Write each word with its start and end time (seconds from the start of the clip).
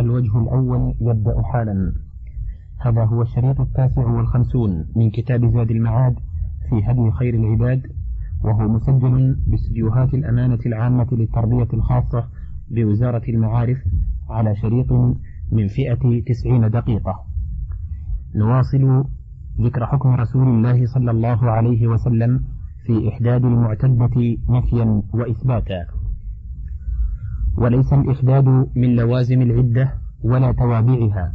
الوجه 0.00 0.42
الأول 0.42 0.94
يبدأ 1.00 1.42
حالا. 1.42 1.92
هذا 2.78 3.04
هو 3.04 3.22
الشريط 3.22 3.60
التاسع 3.60 4.06
والخمسون 4.06 4.86
من 4.96 5.10
كتاب 5.10 5.52
زاد 5.52 5.70
المعاد 5.70 6.14
في 6.68 6.82
هدي 6.84 7.10
خير 7.10 7.34
العباد 7.34 7.82
وهو 8.44 8.68
مسجل 8.68 9.36
باستديوهات 9.46 10.14
الأمانة 10.14 10.58
العامة 10.66 11.06
للتربية 11.12 11.68
الخاصة 11.74 12.24
بوزارة 12.70 13.22
المعارف 13.28 13.78
على 14.28 14.56
شريط 14.56 14.92
من 15.52 15.68
فئة 15.68 16.22
تسعين 16.26 16.70
دقيقة. 16.70 17.14
نواصل 18.34 19.04
ذكر 19.60 19.86
حكم 19.86 20.08
رسول 20.08 20.48
الله 20.48 20.86
صلى 20.86 21.10
الله 21.10 21.50
عليه 21.50 21.86
وسلم 21.86 22.44
في 22.86 23.08
إحداد 23.08 23.44
المعتدة 23.44 24.36
نفيا 24.48 25.02
وإثباتا. 25.14 25.99
وليس 27.56 27.92
الإحداد 27.92 28.68
من 28.76 28.96
لوازم 28.96 29.42
العدة 29.42 29.94
ولا 30.22 30.52
توابعها. 30.52 31.34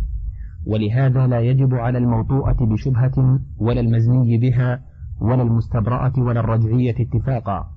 ولهذا 0.66 1.28
لا 1.28 1.40
يجب 1.40 1.74
على 1.74 1.98
الموطوءة 1.98 2.66
بشبهة 2.66 3.40
ولا 3.58 3.82
المزني 3.82 4.38
بها 4.38 4.82
ولا 5.22 5.42
المستبرأة 5.42 6.14
ولا 6.18 6.40
الرجعية 6.40 6.96
اتفاقا. 7.00 7.68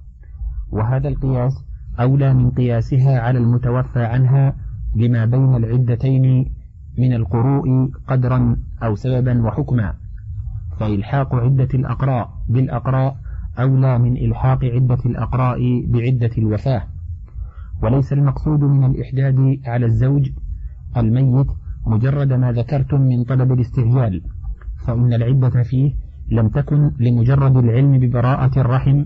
وهذا 0.71 1.09
القياس 1.09 1.65
أولى 2.01 2.35
من 2.35 2.51
قياسها 2.51 3.21
على 3.21 3.39
المتوفى 3.39 4.05
عنها 4.05 4.55
لما 4.97 5.25
بين 5.25 5.55
العدتين 5.55 6.53
من 6.99 7.13
القروء 7.13 7.91
قدرا 8.09 8.57
أو 8.83 8.95
سببا 8.95 9.47
وحكما. 9.47 9.95
فإلحاق 10.81 11.35
عدة 11.35 11.69
الأقراء 11.75 12.31
بالأقراء 12.49 13.17
أولى 13.59 13.99
من 13.99 14.17
إلحاق 14.17 14.65
عدة 14.65 14.99
الأقراء 15.07 15.87
بعدة 15.87 16.31
الوفاة. 16.39 16.83
وليس 17.83 18.13
المقصود 18.13 18.61
من 18.61 18.85
الإحداد 18.85 19.61
على 19.67 19.87
الزوج 19.87 20.31
الميت 20.97 21.47
مجرد 21.87 22.33
ما 22.33 22.53
ذكرتم 22.53 23.01
من 23.01 23.25
طلب 23.25 23.53
الاستهجال 23.53 24.23
فإن 24.87 25.13
العدة 25.13 25.63
فيه 25.63 25.95
لم 26.31 26.49
تكن 26.49 26.91
لمجرد 27.01 27.57
العلم 27.57 27.99
ببراءة 27.99 28.61
الرحم 28.61 29.05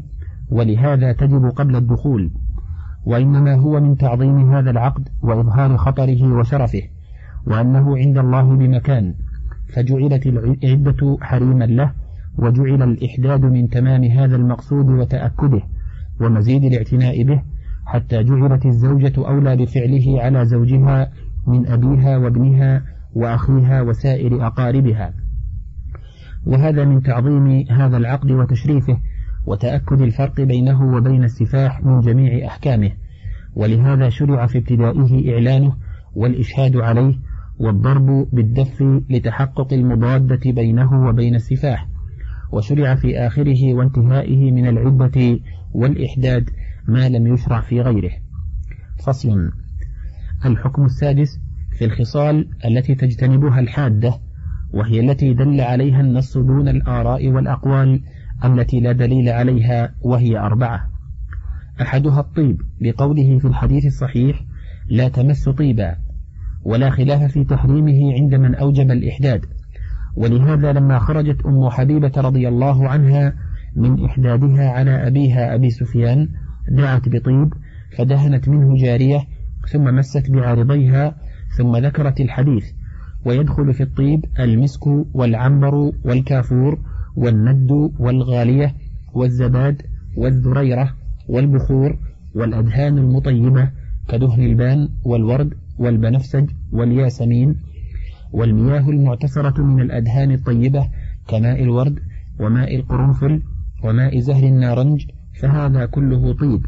ولهذا 0.51 1.13
تجب 1.13 1.45
قبل 1.47 1.77
الدخول 1.77 2.31
وإنما 3.07 3.55
هو 3.55 3.81
من 3.81 3.97
تعظيم 3.97 4.53
هذا 4.55 4.71
العقد 4.71 5.09
وإظهار 5.23 5.77
خطره 5.77 6.33
وشرفه 6.33 6.83
وأنه 7.47 7.97
عند 7.97 8.19
الله 8.19 8.57
بمكان 8.57 9.15
فجعلت 9.75 10.27
العدة 10.27 11.19
حريما 11.21 11.65
له 11.65 11.93
وجعل 12.39 12.83
الإحداد 12.83 13.45
من 13.45 13.69
تمام 13.69 14.05
هذا 14.05 14.37
المقصود 14.37 14.89
وتأكده 14.89 15.63
ومزيد 16.21 16.65
الاعتناء 16.65 17.23
به 17.23 17.43
حتى 17.85 18.23
جعلت 18.23 18.67
الزوجة 18.67 19.13
أولى 19.19 19.57
بفعله 19.57 20.23
على 20.23 20.47
زوجها 20.47 21.13
من 21.47 21.67
أبيها 21.67 22.17
وابنها 22.17 22.83
وأخيها 23.15 23.83
وسائر 23.83 24.47
أقاربها. 24.47 25.15
وهذا 26.47 26.85
من 26.85 27.03
تعظيم 27.03 27.65
هذا 27.71 27.97
العقد 27.97 28.31
وتشريفه 28.31 28.99
وتأكد 29.47 30.01
الفرق 30.01 30.41
بينه 30.41 30.95
وبين 30.95 31.25
السفاح 31.25 31.85
من 31.85 32.01
جميع 32.01 32.47
أحكامه. 32.47 32.91
ولهذا 33.55 34.09
شرع 34.09 34.47
في 34.47 34.59
ابتدائه 34.59 35.35
إعلانه 35.35 35.77
والإشهاد 36.15 36.77
عليه 36.77 37.15
والضرب 37.59 38.29
بالدف 38.33 38.83
لتحقق 39.11 39.73
المضادة 39.73 40.53
بينه 40.53 41.09
وبين 41.09 41.35
السفاح. 41.35 41.89
وشرع 42.53 42.95
في 42.95 43.19
آخره 43.19 43.75
وانتهائه 43.75 44.51
من 44.51 44.69
العدة 44.69 45.39
والإحداد 45.73 46.51
ما 46.89 47.09
لم 47.09 47.27
يشرع 47.27 47.61
في 47.61 47.81
غيره. 47.81 48.13
فصل. 49.05 49.51
الحكم 50.45 50.85
السادس 50.85 51.41
في 51.79 51.85
الخصال 51.85 52.49
التي 52.65 52.95
تجتنبها 52.95 53.61
الحادة 53.61 54.15
وهي 54.73 55.01
التي 55.01 55.35
دل 55.35 55.61
عليها 55.61 56.01
النص 56.01 56.39
دون 56.39 56.69
الآراء 56.69 57.29
والأقوال 57.29 58.01
التي 58.45 58.81
لا 58.81 58.93
دليل 58.93 59.29
عليها 59.29 59.95
وهي 60.01 60.39
أربعة. 60.39 60.91
أحدها 61.81 62.21
الطيب 62.21 62.61
بقوله 62.81 63.39
في 63.39 63.45
الحديث 63.45 63.87
الصحيح 63.87 64.45
لا 64.89 65.09
تمس 65.09 65.49
طيبا 65.49 65.97
ولا 66.65 66.91
خلاف 66.91 67.33
في 67.33 67.45
تحريمه 67.45 68.15
عند 68.15 68.35
من 68.35 68.55
أوجب 68.55 68.91
الإحداد. 68.91 69.47
ولهذا 70.17 70.73
لما 70.73 70.99
خرجت 70.99 71.47
أم 71.47 71.69
حبيبة 71.71 72.13
رضي 72.17 72.49
الله 72.49 72.89
عنها 72.89 73.35
من 73.77 74.05
إحدادها 74.05 74.71
على 74.71 75.07
أبيها 75.07 75.55
أبي 75.55 75.71
سفيان 75.71 76.29
دعت 76.69 77.09
بطيب 77.09 77.55
فدهنت 77.97 78.49
منه 78.49 78.77
جارية 78.77 79.21
ثم 79.69 79.85
مست 79.85 80.31
بعارضيها 80.31 81.17
ثم 81.57 81.77
ذكرت 81.77 82.21
الحديث 82.21 82.71
ويدخل 83.25 83.75
في 83.75 83.83
الطيب 83.83 84.25
المسك 84.41 84.87
والعنبر 85.15 85.93
والكافور 86.05 86.79
والند 87.17 87.71
والغالية 87.99 88.75
والزباد 89.15 89.83
والذريرة 90.17 90.95
والبخور 91.29 91.99
والأدهان 92.35 92.99
المطيبة 92.99 93.71
كدهن 94.09 94.43
البان 94.43 94.89
والورد 95.05 95.55
والبنفسج 95.79 96.51
والياسمين 96.73 97.57
والمياه 98.33 98.91
المعتسرة 98.91 99.63
من 99.63 99.83
الأدهان 99.83 100.31
الطيبة 100.31 100.89
كماء 101.29 101.63
الورد 101.63 101.99
وماء 102.41 102.77
القرنفل 102.77 103.43
وماء 103.85 104.19
زهر 104.19 104.45
النارنج 104.45 105.07
فهذا 105.41 105.87
كله 105.87 106.33
طيب 106.33 106.67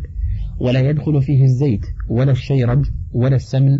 ولا 0.60 0.80
يدخل 0.80 1.22
فيه 1.22 1.42
الزيت 1.44 1.86
ولا 2.08 2.32
الشيرج 2.32 2.86
ولا 3.12 3.36
السمن 3.36 3.78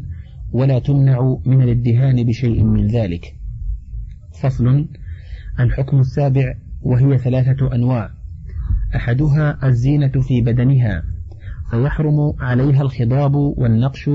ولا 0.53 0.79
تمنع 0.79 1.37
من 1.47 1.63
الادهان 1.63 2.23
بشيء 2.23 2.65
من 2.65 2.87
ذلك. 2.87 3.35
فصل 4.43 4.89
الحكم 5.61 6.01
السابع 6.01 6.55
وهي 6.83 7.19
ثلاثة 7.19 7.75
أنواع. 7.75 8.11
أحدها 8.97 9.67
الزينة 9.69 10.09
في 10.21 10.41
بدنها 10.41 11.03
فيحرم 11.71 12.33
عليها 12.41 12.83
الخضاب 12.83 13.35
والنقش 13.35 14.11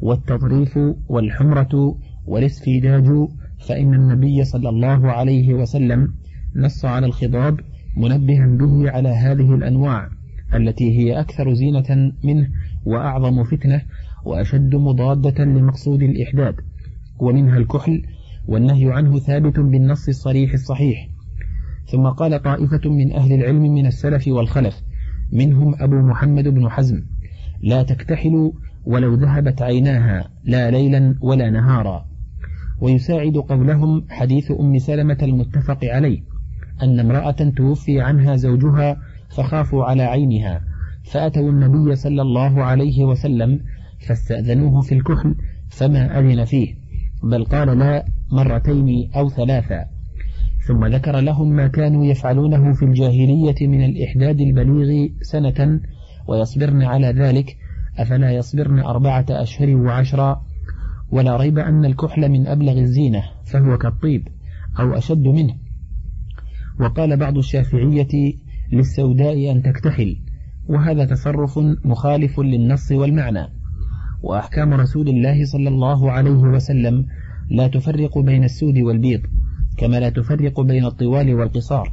والتطريف 0.00 0.78
والحمرة 1.08 1.98
والاسفيداج 2.26 3.06
فإن 3.68 3.94
النبي 3.94 4.44
صلى 4.44 4.68
الله 4.68 5.12
عليه 5.12 5.54
وسلم 5.54 6.14
نص 6.56 6.84
على 6.84 7.06
الخضاب 7.06 7.60
منبها 7.98 8.46
به 8.46 8.90
على 8.90 9.08
هذه 9.08 9.54
الأنواع 9.54 10.08
التي 10.54 10.98
هي 10.98 11.20
أكثر 11.20 11.54
زينة 11.54 12.12
منه 12.24 12.48
وأعظم 12.84 13.44
فتنة 13.44 13.82
وأشد 14.24 14.74
مضادة 14.74 15.44
لمقصود 15.44 16.02
الإحداد 16.02 16.54
ومنها 17.18 17.58
الكحل 17.58 18.02
والنهي 18.48 18.92
عنه 18.92 19.18
ثابت 19.18 19.60
بالنص 19.60 20.08
الصريح 20.08 20.52
الصحيح. 20.52 21.08
ثم 21.86 22.06
قال 22.06 22.42
طائفة 22.42 22.90
من 22.90 23.12
أهل 23.12 23.32
العلم 23.32 23.62
من 23.62 23.86
السلف 23.86 24.28
والخلف 24.28 24.82
منهم 25.32 25.74
أبو 25.78 25.96
محمد 25.96 26.48
بن 26.48 26.68
حزم 26.68 27.02
لا 27.62 27.82
تكتحل 27.82 28.52
ولو 28.84 29.14
ذهبت 29.14 29.62
عيناها 29.62 30.30
لا 30.44 30.70
ليلا 30.70 31.14
ولا 31.20 31.50
نهارا. 31.50 32.06
ويساعد 32.80 33.36
قولهم 33.36 34.04
حديث 34.08 34.50
أم 34.60 34.78
سلمة 34.78 35.18
المتفق 35.22 35.84
عليه. 35.84 36.37
أن 36.82 37.00
امرأة 37.00 37.52
توفي 37.56 38.00
عنها 38.00 38.36
زوجها 38.36 38.96
فخافوا 39.28 39.84
على 39.84 40.02
عينها 40.02 40.60
فأتوا 41.04 41.50
النبي 41.50 41.94
صلى 41.94 42.22
الله 42.22 42.64
عليه 42.64 43.04
وسلم 43.04 43.60
فاستأذنوه 44.08 44.80
في 44.80 44.94
الكحل 44.94 45.34
فما 45.68 46.18
أذن 46.18 46.44
فيه 46.44 46.74
بل 47.22 47.44
قال 47.44 47.78
لا 47.78 48.04
مرتين 48.32 49.10
أو 49.16 49.28
ثلاثا 49.28 49.86
ثم 50.68 50.86
ذكر 50.86 51.20
لهم 51.20 51.48
ما 51.48 51.68
كانوا 51.68 52.06
يفعلونه 52.06 52.72
في 52.72 52.84
الجاهلية 52.84 53.66
من 53.66 53.84
الإحداد 53.84 54.40
البليغ 54.40 55.08
سنة 55.22 55.80
ويصبرن 56.28 56.82
على 56.82 57.06
ذلك 57.06 57.56
أفلا 57.98 58.30
يصبرن 58.32 58.78
أربعة 58.78 59.26
أشهر 59.30 59.76
وعشرا 59.76 60.42
ولا 61.10 61.36
ريب 61.36 61.58
أن 61.58 61.84
الكحل 61.84 62.28
من 62.28 62.46
أبلغ 62.46 62.78
الزينة 62.78 63.22
فهو 63.44 63.78
كالطيب 63.78 64.28
أو 64.80 64.94
أشد 64.94 65.26
منه. 65.26 65.54
وقال 66.80 67.16
بعض 67.16 67.38
الشافعية 67.38 68.34
للسوداء 68.72 69.52
أن 69.52 69.62
تكتحل 69.62 70.16
وهذا 70.68 71.04
تصرف 71.04 71.58
مخالف 71.84 72.40
للنص 72.40 72.92
والمعنى. 72.92 73.48
وأحكام 74.22 74.74
رسول 74.74 75.08
الله 75.08 75.44
صلى 75.44 75.68
الله 75.68 76.10
عليه 76.10 76.30
وسلم 76.30 77.06
لا 77.50 77.68
تفرق 77.68 78.18
بين 78.18 78.44
السود 78.44 78.78
والبيض 78.78 79.20
كما 79.76 80.00
لا 80.00 80.10
تفرق 80.10 80.60
بين 80.60 80.84
الطوال 80.84 81.34
والقصار. 81.34 81.92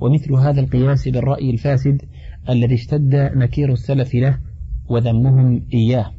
ومثل 0.00 0.32
هذا 0.32 0.60
القياس 0.60 1.08
بالرأي 1.08 1.50
الفاسد 1.50 2.02
الذي 2.48 2.74
اشتد 2.74 3.14
نكير 3.14 3.72
السلف 3.72 4.14
له 4.14 4.38
وذمهم 4.88 5.62
إياه. 5.74 6.12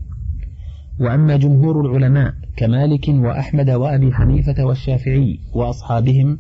وأما 1.00 1.38
جمهور 1.38 1.82
العلماء 1.82 2.34
كمالك 2.58 3.08
وأحمد 3.10 3.70
وأبي 3.70 4.14
حنيفة 4.14 4.66
والشافعي 4.66 5.40
وأصحابهم 5.54 6.40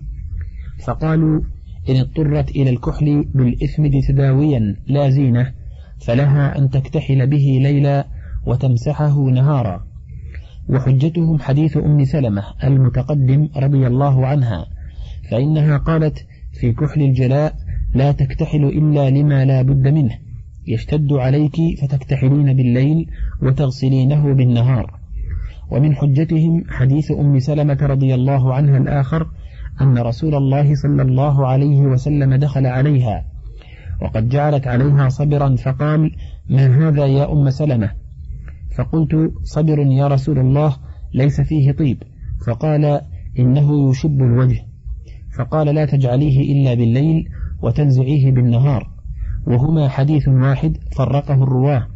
فقالوا 0.85 1.41
إن 1.89 1.95
اضطرت 1.95 2.49
إلى 2.49 2.69
الكحل 2.69 3.25
بالإثم 3.35 3.87
تداويا 3.87 4.75
لا 4.87 5.09
زينة 5.09 5.53
فلها 5.99 6.57
أن 6.57 6.69
تكتحل 6.69 7.27
به 7.27 7.59
ليلا 7.61 8.07
وتمسحه 8.45 9.19
نهارا. 9.19 9.83
وحجتهم 10.69 11.39
حديث 11.39 11.77
أم 11.77 12.05
سلمة 12.05 12.43
المتقدم 12.63 13.49
رضي 13.57 13.87
الله 13.87 14.27
عنها 14.27 14.65
فإنها 15.31 15.77
قالت 15.77 16.25
في 16.59 16.73
كحل 16.73 17.01
الجلاء 17.01 17.55
لا 17.93 18.11
تكتحل 18.11 18.63
إلا 18.65 19.09
لما 19.09 19.45
لا 19.45 19.61
بد 19.61 19.87
منه 19.87 20.17
يشتد 20.67 21.13
عليك 21.13 21.55
فتكتحلين 21.81 22.53
بالليل 22.53 23.07
وتغسلينه 23.41 24.33
بالنهار. 24.33 24.99
ومن 25.71 25.95
حجتهم 25.95 26.63
حديث 26.69 27.11
أم 27.11 27.39
سلمة 27.39 27.77
رضي 27.81 28.15
الله 28.15 28.53
عنها 28.53 28.77
الآخر 28.77 29.27
أن 29.81 29.97
رسول 29.97 30.35
الله 30.35 30.75
صلى 30.75 31.01
الله 31.01 31.47
عليه 31.47 31.81
وسلم 31.81 32.35
دخل 32.35 32.65
عليها 32.65 33.25
وقد 34.01 34.29
جعلت 34.29 34.67
عليها 34.67 35.09
صبرا 35.09 35.55
فقال 35.55 36.11
ما 36.49 36.89
هذا 36.89 37.05
يا 37.05 37.31
أم 37.31 37.49
سلمة؟ 37.49 37.91
فقلت 38.77 39.33
صبر 39.43 39.79
يا 39.79 40.07
رسول 40.07 40.39
الله 40.39 40.75
ليس 41.13 41.41
فيه 41.41 41.71
طيب. 41.71 42.03
فقال 42.47 43.01
إنه 43.39 43.89
يشب 43.89 44.21
الوجه. 44.21 44.65
فقال 45.37 45.75
لا 45.75 45.85
تجعليه 45.85 46.53
إلا 46.53 46.73
بالليل 46.73 47.29
وتنزعيه 47.61 48.31
بالنهار. 48.31 48.89
وهما 49.47 49.89
حديث 49.89 50.27
واحد 50.27 50.77
فرقه 50.97 51.33
الرواه 51.33 51.87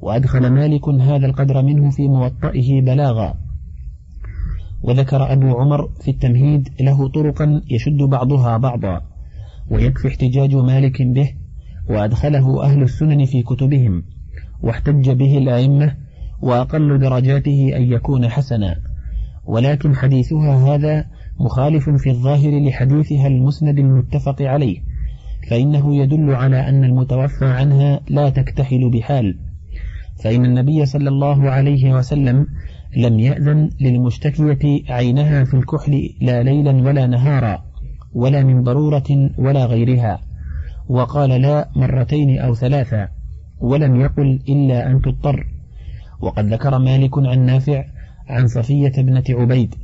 وأدخل 0.00 0.50
مالك 0.50 0.88
هذا 0.88 1.26
القدر 1.26 1.62
منه 1.62 1.90
في 1.90 2.08
موطئه 2.08 2.82
بلاغا. 2.82 3.34
وذكر 4.82 5.32
أبو 5.32 5.58
عمر 5.58 5.88
في 6.00 6.10
التمهيد 6.10 6.68
له 6.80 7.08
طرقا 7.08 7.62
يشد 7.70 7.96
بعضها 7.96 8.56
بعضا 8.56 9.00
ويكفي 9.70 10.08
احتجاج 10.08 10.54
مالك 10.54 11.02
به 11.02 11.34
وأدخله 11.90 12.62
أهل 12.64 12.82
السنن 12.82 13.24
في 13.24 13.42
كتبهم 13.42 14.02
واحتج 14.62 15.10
به 15.10 15.38
الأئمة 15.38 15.94
وأقل 16.42 16.98
درجاته 16.98 17.76
أن 17.76 17.82
يكون 17.82 18.28
حسنا. 18.28 18.76
ولكن 19.44 19.96
حديثها 19.96 20.74
هذا 20.74 21.06
مخالف 21.40 21.90
في 21.90 22.10
الظاهر 22.10 22.68
لحديثها 22.68 23.26
المسند 23.26 23.78
المتفق 23.78 24.42
عليه 24.42 24.78
فإنه 25.50 25.96
يدل 25.96 26.34
على 26.34 26.68
أن 26.68 26.84
المتوفى 26.84 27.44
عنها 27.44 28.00
لا 28.08 28.30
تكتحل 28.30 28.90
بحال. 28.90 29.38
فإن 30.24 30.44
النبي 30.44 30.86
صلى 30.86 31.08
الله 31.08 31.50
عليه 31.50 31.94
وسلم 31.94 32.46
لم 32.96 33.20
يأذن 33.20 33.70
للمشتكية 33.80 34.82
عينها 34.92 35.44
في 35.44 35.54
الكحل 35.54 36.10
لا 36.20 36.42
ليلا 36.42 36.72
ولا 36.72 37.06
نهارا 37.06 37.64
ولا 38.14 38.44
من 38.44 38.62
ضرورة 38.62 39.30
ولا 39.38 39.66
غيرها. 39.66 40.20
وقال 40.88 41.30
لا 41.30 41.68
مرتين 41.76 42.38
أو 42.38 42.54
ثلاثا 42.54 43.08
ولم 43.60 44.00
يقل 44.00 44.40
إلا 44.48 44.90
أن 44.90 45.00
تضطر. 45.02 45.46
وقد 46.20 46.52
ذكر 46.52 46.78
مالك 46.78 47.18
عن 47.18 47.46
نافع 47.46 47.84
عن 48.28 48.46
صفية 48.46 48.92
ابنة 48.98 49.24
عبيد 49.28 49.74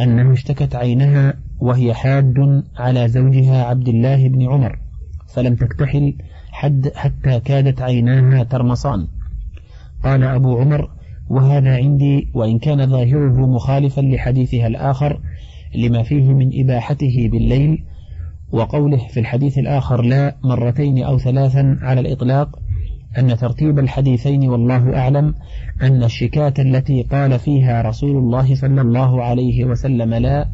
أنها 0.00 0.32
اشتكت 0.32 0.74
عينها 0.74 1.34
وهي 1.60 1.94
حاد 1.94 2.64
على 2.76 3.08
زوجها 3.08 3.64
عبد 3.64 3.88
الله 3.88 4.28
بن 4.28 4.50
عمر 4.50 4.78
فلم 5.34 5.54
تكتحل 5.54 6.14
حد 6.52 6.92
حتى 6.94 7.40
كادت 7.40 7.82
عيناها 7.82 8.44
ترمصان. 8.44 9.06
قال 10.04 10.24
أبو 10.24 10.58
عمر 10.58 10.90
وهذا 11.30 11.76
عندي 11.76 12.30
وإن 12.34 12.58
كان 12.58 12.86
ظاهره 12.86 13.46
مخالفا 13.46 14.00
لحديثها 14.00 14.66
الآخر 14.66 15.20
لما 15.74 16.02
فيه 16.02 16.32
من 16.32 16.50
إباحته 16.54 17.28
بالليل 17.32 17.84
وقوله 18.52 18.96
في 18.96 19.20
الحديث 19.20 19.58
الآخر 19.58 20.02
لا 20.02 20.36
مرتين 20.44 21.02
أو 21.02 21.18
ثلاثا 21.18 21.78
على 21.82 22.00
الإطلاق 22.00 22.58
أن 23.18 23.36
ترتيب 23.36 23.78
الحديثين 23.78 24.48
والله 24.48 24.96
أعلم 24.98 25.34
أن 25.82 26.02
الشكاة 26.02 26.54
التي 26.58 27.02
قال 27.02 27.38
فيها 27.38 27.82
رسول 27.82 28.16
الله 28.16 28.54
صلى 28.54 28.80
الله 28.80 29.22
عليه 29.22 29.64
وسلم 29.64 30.14
لا 30.14 30.48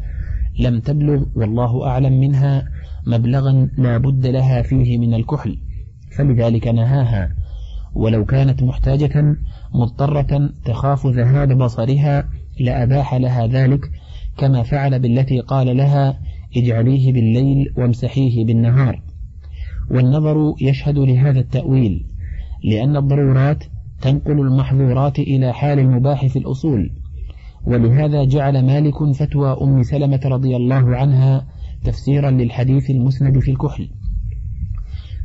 لم 0.59 0.79
تبلغ 0.79 1.23
والله 1.35 1.87
أعلم 1.87 2.19
منها 2.19 2.67
مبلغا 3.07 3.69
لا 3.77 3.97
بد 3.97 4.27
لها 4.27 4.61
فيه 4.61 4.97
من 4.97 5.13
الكحل 5.13 5.57
فلذلك 6.17 6.67
نهاها 6.67 7.29
ولو 7.93 8.25
كانت 8.25 8.63
محتاجة 8.63 9.35
مضطرة 9.73 10.49
تخاف 10.65 11.07
ذهاب 11.07 11.57
بصرها 11.57 12.29
لأباح 12.59 13.13
لها 13.13 13.47
ذلك 13.47 13.91
كما 14.37 14.63
فعل 14.63 14.99
بالتي 14.99 15.39
قال 15.39 15.77
لها 15.77 16.19
اجعليه 16.57 17.13
بالليل 17.13 17.73
وامسحيه 17.77 18.45
بالنهار. 18.45 19.01
والنظر 19.91 20.53
يشهد 20.61 20.97
لهذا 20.97 21.39
التأويل 21.39 22.05
لأن 22.63 22.97
الضرورات 22.97 23.63
تنقل 24.01 24.39
المحظورات 24.39 25.19
إلى 25.19 25.53
حال 25.53 25.79
المباح 25.79 26.25
في 26.25 26.39
الأصول 26.39 26.91
ولهذا 27.65 28.23
جعل 28.23 28.65
مالك 28.65 29.11
فتوى 29.13 29.57
أم 29.61 29.83
سلمة 29.83 30.19
رضي 30.25 30.55
الله 30.55 30.95
عنها 30.95 31.47
تفسيرا 31.83 32.31
للحديث 32.31 32.89
المسند 32.89 33.39
في 33.39 33.51
الكحل 33.51 33.89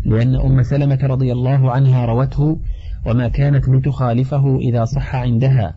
لأن 0.05 0.35
أم 0.35 0.63
سلمة 0.63 0.99
رضي 1.03 1.33
الله 1.33 1.71
عنها 1.71 2.07
روته 2.07 2.59
وما 3.07 3.29
كانت 3.29 3.69
لتخالفه 3.69 4.59
إذا 4.59 4.85
صح 4.85 5.15
عندها 5.15 5.75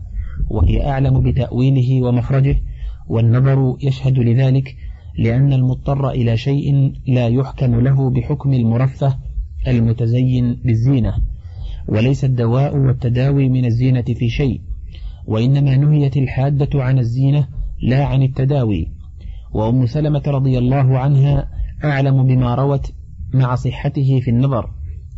وهي 0.49 0.89
أعلم 0.89 1.21
بتأويله 1.21 2.01
ومخرجه 2.01 2.61
والنظر 3.07 3.77
يشهد 3.81 4.19
لذلك 4.19 4.75
لأن 5.17 5.53
المضطر 5.53 6.09
إلى 6.09 6.37
شيء 6.37 6.93
لا 7.07 7.27
يحكم 7.27 7.79
له 7.79 8.09
بحكم 8.09 8.53
المرفه 8.53 9.17
المتزين 9.67 10.53
بالزينة 10.65 11.13
وليس 11.87 12.25
الدواء 12.25 12.77
والتداوي 12.77 13.49
من 13.49 13.65
الزينة 13.65 14.01
في 14.01 14.29
شيء 14.29 14.61
وإنما 15.27 15.77
نهيت 15.77 16.17
الحادة 16.17 16.83
عن 16.83 16.99
الزينة 16.99 17.47
لا 17.81 18.05
عن 18.05 18.23
التداوي 18.23 18.91
وأم 19.53 19.85
سلمة 19.85 20.23
رضي 20.27 20.57
الله 20.57 20.99
عنها 20.99 21.49
أعلم 21.83 22.23
بما 22.23 22.55
روت 22.55 22.93
مع 23.33 23.55
صحته 23.55 24.19
في 24.19 24.29
النظر 24.29 24.69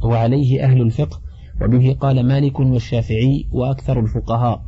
وعليه 0.04 0.64
أهل 0.64 0.82
الفقه 0.82 1.22
وبه 1.62 1.96
قال 2.00 2.28
مالك 2.28 2.60
والشافعي 2.60 3.46
وأكثر 3.52 4.00
الفقهاء. 4.00 4.62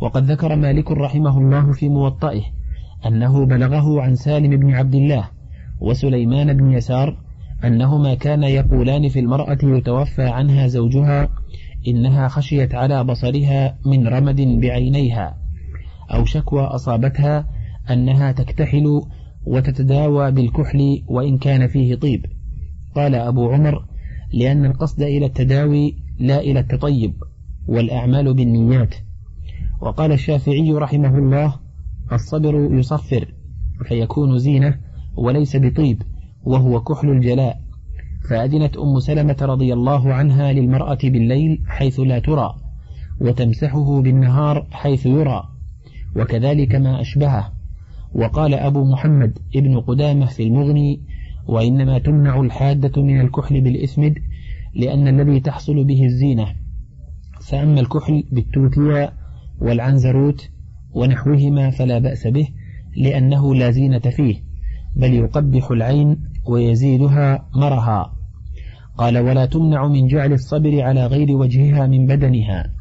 وقد 0.00 0.30
ذكر 0.30 0.56
مالك 0.56 0.90
رحمه 0.90 1.38
الله 1.38 1.72
في 1.72 1.88
موطئه 1.88 2.42
أنه 3.06 3.46
بلغه 3.46 4.02
عن 4.02 4.14
سالم 4.14 4.56
بن 4.56 4.74
عبد 4.74 4.94
الله 4.94 5.28
وسليمان 5.80 6.56
بن 6.56 6.72
يسار 6.72 7.16
أنهما 7.64 8.14
كانا 8.14 8.48
يقولان 8.48 9.08
في 9.08 9.20
المرأة 9.20 9.58
يتوفى 9.62 10.22
عنها 10.22 10.66
زوجها 10.66 11.28
إنها 11.88 12.28
خشيت 12.28 12.74
على 12.74 13.04
بصرها 13.04 13.78
من 13.86 14.08
رمد 14.08 14.40
بعينيها 14.40 15.36
أو 16.14 16.24
شكوى 16.24 16.62
أصابتها 16.62 17.48
أنها 17.90 18.32
تكتحل 18.32 19.02
وتتداوى 19.46 20.30
بالكحل 20.30 21.02
وإن 21.08 21.38
كان 21.38 21.66
فيه 21.66 21.94
طيب. 21.94 22.26
قال 22.94 23.14
أبو 23.14 23.50
عمر 23.50 23.84
لأن 24.32 24.64
القصد 24.64 25.02
إلى 25.02 25.26
التداوي 25.26 25.96
لا 26.18 26.40
إلى 26.40 26.60
التطيب 26.60 27.14
والأعمال 27.66 28.34
بالنيات. 28.34 28.94
وقال 29.80 30.12
الشافعي 30.12 30.72
رحمه 30.72 31.18
الله 31.18 31.54
الصبر 32.12 32.74
يصفر 32.74 33.34
فيكون 33.88 34.38
زينة 34.38 34.80
وليس 35.16 35.56
بطيب 35.56 36.02
وهو 36.44 36.80
كحل 36.80 37.10
الجلاء. 37.10 37.60
فأذنت 38.30 38.76
أم 38.76 39.00
سلمة 39.00 39.36
رضي 39.42 39.72
الله 39.72 40.14
عنها 40.14 40.52
للمرأة 40.52 40.98
بالليل 41.04 41.62
حيث 41.66 42.00
لا 42.00 42.18
ترى 42.18 42.54
وتمسحه 43.20 44.02
بالنهار 44.02 44.66
حيث 44.70 45.06
يرى 45.06 45.48
وكذلك 46.16 46.74
ما 46.74 47.00
أشبهه. 47.00 47.52
وقال 48.14 48.54
أبو 48.54 48.84
محمد 48.84 49.38
ابن 49.56 49.80
قدامة 49.80 50.26
في 50.26 50.42
المغني 50.42 51.00
وإنما 51.48 51.98
تمنع 51.98 52.40
الحادة 52.40 53.02
من 53.02 53.20
الكحل 53.20 53.60
بالإسمد 53.60 54.14
لأن 54.74 55.08
الذي 55.20 55.40
تحصل 55.40 55.84
به 55.84 56.04
الزينة. 56.04 56.46
فأما 57.40 57.80
الكحل 57.80 58.24
بالتوتيا 58.32 59.12
والعنزروت 59.60 60.50
ونحوهما 60.94 61.70
فلا 61.70 61.98
بأس 61.98 62.26
به 62.26 62.48
لأنه 62.96 63.54
لا 63.54 63.70
زينة 63.70 63.98
فيه 63.98 64.36
بل 64.96 65.14
يقبح 65.14 65.70
العين 65.70 66.16
ويزيدها 66.46 67.48
مرها. 67.54 68.12
قال 68.98 69.18
ولا 69.18 69.46
تمنع 69.46 69.88
من 69.88 70.06
جعل 70.06 70.32
الصبر 70.32 70.82
على 70.82 71.06
غير 71.06 71.30
وجهها 71.36 71.86
من 71.86 72.06
بدنها 72.06 72.72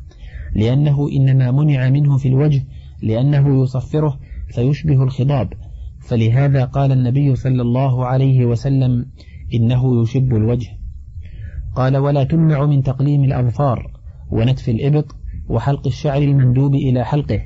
لأنه 0.55 1.09
إنما 1.09 1.51
منع 1.51 1.89
منه 1.89 2.17
في 2.17 2.27
الوجه 2.27 2.63
لأنه 3.01 3.63
يصفره 3.63 4.19
فيشبه 4.49 5.03
الخضاب. 5.03 5.53
فلهذا 5.99 6.65
قال 6.65 6.91
النبي 6.91 7.35
صلى 7.35 7.61
الله 7.61 8.05
عليه 8.05 8.45
وسلم 8.45 9.05
إنه 9.53 10.01
يشب 10.01 10.35
الوجه. 10.35 10.80
قال 11.75 11.97
ولا 11.97 12.23
تمنع 12.23 12.65
من 12.65 12.83
تقليم 12.83 13.23
الأظفار 13.23 13.91
ونتف 14.31 14.69
الإبط 14.69 15.15
وحلق 15.49 15.87
الشعر 15.87 16.21
المندوب 16.21 16.75
إلى 16.75 17.05
حلقه 17.05 17.41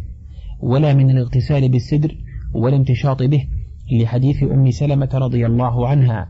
ولا 0.59 0.93
من 0.93 1.09
الاغتسال 1.09 1.69
بالسدر 1.69 2.15
والامتشاط 2.53 3.23
به 3.23 3.47
لحديث 3.91 4.43
أم 4.43 4.71
سلمة 4.71 5.09
رضي 5.13 5.45
الله 5.45 5.87
عنها 5.87 6.29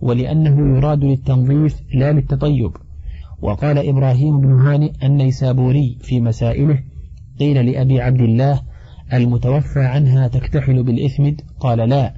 ولأنه 0.00 0.76
يراد 0.76 1.04
للتنظيف 1.04 1.80
لا 1.94 2.12
للتطيب. 2.12 2.70
وقال 3.42 3.88
إبراهيم 3.88 4.40
بن 4.40 4.52
هانئ 4.60 4.92
النيسابوري 5.02 5.98
في 6.00 6.20
مسائله 6.20 6.78
قيل 7.38 7.66
لأبي 7.66 8.00
عبد 8.00 8.20
الله 8.20 8.62
المتوفى 9.12 9.80
عنها 9.80 10.28
تكتحل 10.28 10.82
بالإثمد 10.82 11.40
قال 11.60 11.88
لا 11.88 12.14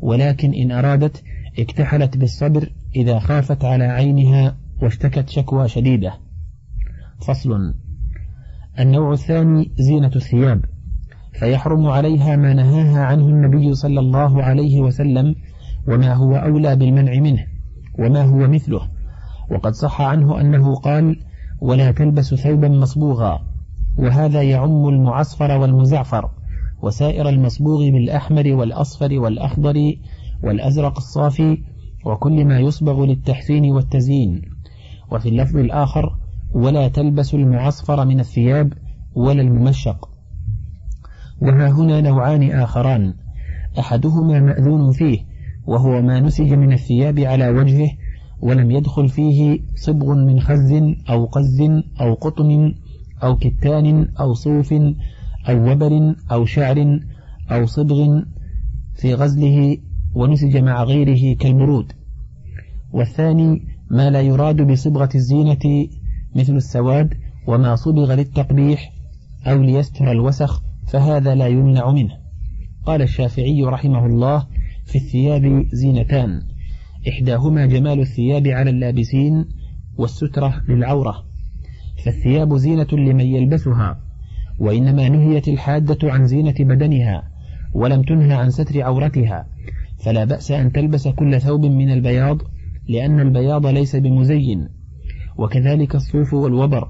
ولكن 0.00 0.54
إن 0.54 0.72
أرادت 0.72 1.22
اكتحلت 1.58 2.16
بالصبر 2.16 2.72
إذا 2.96 3.18
خافت 3.18 3.64
على 3.64 3.84
عينها 3.84 4.56
واشتكت 4.82 5.28
شكوى 5.28 5.68
شديدة. 5.68 6.14
فصل. 7.26 7.74
النوع 8.78 9.12
الثاني 9.12 9.72
زينة 9.78 10.10
الثياب. 10.16 10.64
فيحرم 11.32 11.86
عليها 11.86 12.36
ما 12.36 12.54
نهاها 12.54 13.04
عنه 13.04 13.28
النبي 13.28 13.74
صلى 13.74 14.00
الله 14.00 14.42
عليه 14.42 14.80
وسلم 14.80 15.34
وما 15.88 16.14
هو 16.14 16.36
أولى 16.36 16.76
بالمنع 16.76 17.20
منه 17.20 17.46
وما 17.98 18.22
هو 18.22 18.48
مثله. 18.48 18.80
وقد 19.50 19.72
صح 19.72 20.00
عنه 20.00 20.40
أنه 20.40 20.74
قال 20.74 21.16
ولا 21.60 21.92
تلبس 21.92 22.34
ثوبا 22.34 22.68
مصبوغا 22.68 23.38
وهذا 23.98 24.42
يعم 24.42 24.88
المعصفر 24.88 25.58
والمزعفر 25.58 26.30
وسائر 26.82 27.28
المصبوغ 27.28 27.90
بالأحمر 27.90 28.54
والأصفر 28.54 29.18
والأخضر 29.18 29.96
والأزرق 30.42 30.96
الصافي 30.96 31.58
وكل 32.06 32.44
ما 32.44 32.58
يصبغ 32.58 33.04
للتحسين 33.04 33.64
والتزيين. 33.72 34.42
وفي 35.12 35.28
اللفظ 35.28 35.56
الآخر 35.56 36.16
ولا 36.54 36.88
تلبس 36.88 37.34
المعصفر 37.34 38.04
من 38.04 38.20
الثياب 38.20 38.72
ولا 39.14 39.42
الممشق. 39.42 40.08
وها 41.42 41.68
هنا 41.70 42.00
نوعان 42.00 42.50
آخران. 42.50 43.14
أحدهما 43.78 44.40
مأذون 44.40 44.92
فيه 44.92 45.18
وهو 45.66 46.02
ما 46.02 46.20
نسج 46.20 46.52
من 46.52 46.72
الثياب 46.72 47.18
على 47.18 47.48
وجهه 47.48 47.90
ولم 48.40 48.70
يدخل 48.70 49.08
فيه 49.08 49.60
صبغ 49.74 50.14
من 50.14 50.40
خز 50.40 50.72
أو 51.10 51.24
قز 51.24 51.60
أو 52.00 52.14
قطن 52.14 52.74
أو 53.22 53.36
كتان 53.36 54.08
أو 54.20 54.34
صوف 54.34 54.72
أو 55.48 55.72
وبر 55.72 56.14
أو 56.32 56.44
شعر 56.44 57.00
أو 57.50 57.66
صبغ 57.66 58.22
في 58.94 59.14
غزله 59.14 59.78
ونسج 60.16 60.56
مع 60.56 60.84
غيره 60.84 61.36
كالبرود 61.36 61.92
والثاني 62.92 63.66
ما 63.90 64.10
لا 64.10 64.20
يراد 64.20 64.62
بصبغة 64.62 65.08
الزينة 65.14 65.88
مثل 66.36 66.56
السواد 66.56 67.14
وما 67.46 67.76
صبغ 67.76 68.14
للتقبيح 68.14 68.92
أو 69.46 69.62
ليستر 69.62 70.10
الوسخ 70.10 70.62
فهذا 70.92 71.34
لا 71.34 71.46
يمنع 71.46 71.90
منه. 71.90 72.12
قال 72.86 73.02
الشافعي 73.02 73.62
رحمه 73.64 74.06
الله 74.06 74.46
في 74.86 74.96
الثياب 74.96 75.66
زينتان. 75.72 76.42
إحداهما 77.08 77.66
جمال 77.66 78.00
الثياب 78.00 78.46
على 78.46 78.70
اللابسين 78.70 79.44
والسترة 79.98 80.62
للعورة. 80.68 81.24
فالثياب 82.04 82.56
زينة 82.56 82.88
لمن 82.92 83.24
يلبسها 83.24 84.00
وإنما 84.58 85.08
نهيت 85.08 85.48
الحادة 85.48 86.12
عن 86.12 86.26
زينة 86.26 86.54
بدنها 86.60 87.22
ولم 87.74 88.02
تنهى 88.02 88.34
عن 88.34 88.50
ستر 88.50 88.82
عورتها. 88.82 89.46
فلا 89.98 90.24
بأس 90.24 90.50
أن 90.50 90.72
تلبس 90.72 91.08
كل 91.08 91.40
ثوب 91.40 91.66
من 91.66 91.90
البياض 91.92 92.38
لأن 92.88 93.20
البياض 93.20 93.66
ليس 93.66 93.96
بمزين. 93.96 94.68
وكذلك 95.38 95.94
الصوف 95.94 96.34
والوبر 96.34 96.88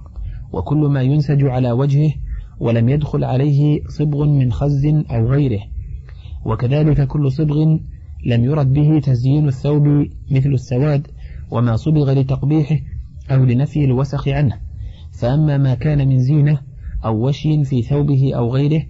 وكل 0.52 0.78
ما 0.78 1.02
ينسج 1.02 1.44
على 1.44 1.72
وجهه 1.72 2.12
ولم 2.60 2.88
يدخل 2.88 3.24
عليه 3.24 3.80
صبغ 3.88 4.24
من 4.24 4.52
خز 4.52 4.86
أو 4.86 5.26
غيره. 5.26 5.60
وكذلك 6.44 7.06
كل 7.06 7.32
صبغ 7.32 7.78
لم 8.26 8.44
يرد 8.44 8.72
به 8.72 9.00
تزيين 9.00 9.48
الثوب 9.48 10.06
مثل 10.30 10.48
السواد 10.48 11.06
وما 11.50 11.76
صبغ 11.76 12.12
لتقبيحه 12.12 12.76
أو 13.30 13.44
لنفي 13.44 13.84
الوسخ 13.84 14.28
عنه. 14.28 14.58
فأما 15.12 15.58
ما 15.58 15.74
كان 15.74 16.08
من 16.08 16.18
زينة 16.18 16.60
أو 17.04 17.28
وشي 17.28 17.64
في 17.64 17.82
ثوبه 17.82 18.34
أو 18.34 18.54
غيره 18.54 18.82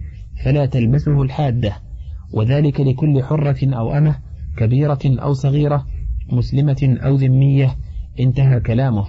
فلا 0.43 0.65
تلبسه 0.65 1.21
الحادة. 1.21 1.86
وذلك 2.33 2.81
لكل 2.81 3.23
حرة 3.23 3.75
أو 3.75 3.97
أمة 3.97 4.15
كبيرة 4.57 4.99
أو 5.05 5.33
صغيرة 5.33 5.85
مسلمة 6.31 6.97
أو 7.03 7.15
ذمية 7.15 7.75
انتهى 8.19 8.59
كلامه. 8.59 9.05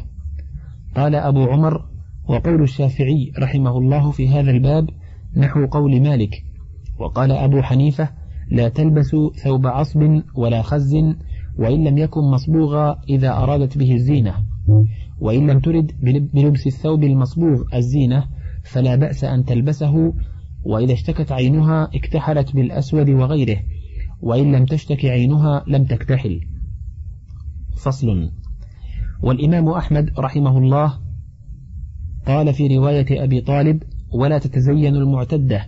قال 0.97 1.15
أبو 1.15 1.45
عمر 1.45 1.85
وقول 2.29 2.63
الشافعي 2.63 3.33
رحمه 3.39 3.79
الله 3.79 4.11
في 4.11 4.29
هذا 4.29 4.51
الباب 4.51 4.91
نحو 5.37 5.67
قول 5.67 6.01
مالك 6.01 6.45
وقال 6.99 7.33
أبو 7.33 7.63
حنيفة 7.63 8.09
لا 8.51 8.69
تلبس 8.69 9.17
ثوب 9.45 9.67
عصب 9.67 10.23
ولا 10.35 10.63
خز 10.63 10.95
وإن 11.59 11.85
لم 11.85 11.99
يكن 11.99 12.21
مصبوغا 12.21 13.01
إذا 13.09 13.31
أرادت 13.31 13.79
به 13.79 13.93
الزينة 13.93 14.35
وإن 15.21 15.51
لم 15.51 15.61
ترد 15.61 15.93
بلبس 16.35 16.67
الثوب 16.67 17.05
المصبوغ 17.05 17.63
الزينة 17.75 18.25
فلا 18.63 18.97
بأس 18.97 19.25
أن 19.25 19.45
تلبسه 19.45 20.13
وإذا 20.69 20.93
اشتكت 20.93 21.33
عينها 21.33 21.91
اكتحلت 21.95 22.55
بالأسود 22.55 23.11
وغيره 23.11 23.59
وإن 24.21 24.53
لم 24.57 24.67
تشتك 24.67 25.05
عينها 25.05 25.65
لم 25.67 25.85
تكتحل. 25.85 26.41
فصل. 27.85 28.31
والإمام 29.23 29.69
أحمد 29.69 30.11
رحمه 30.19 30.59
الله 30.59 30.99
قال 32.27 32.55
في 32.55 32.77
رواية 32.77 33.25
أبي 33.25 33.41
طالب 33.41 33.83
ولا 34.13 34.39
تتزين 34.39 34.97
المعتدة 34.97 35.67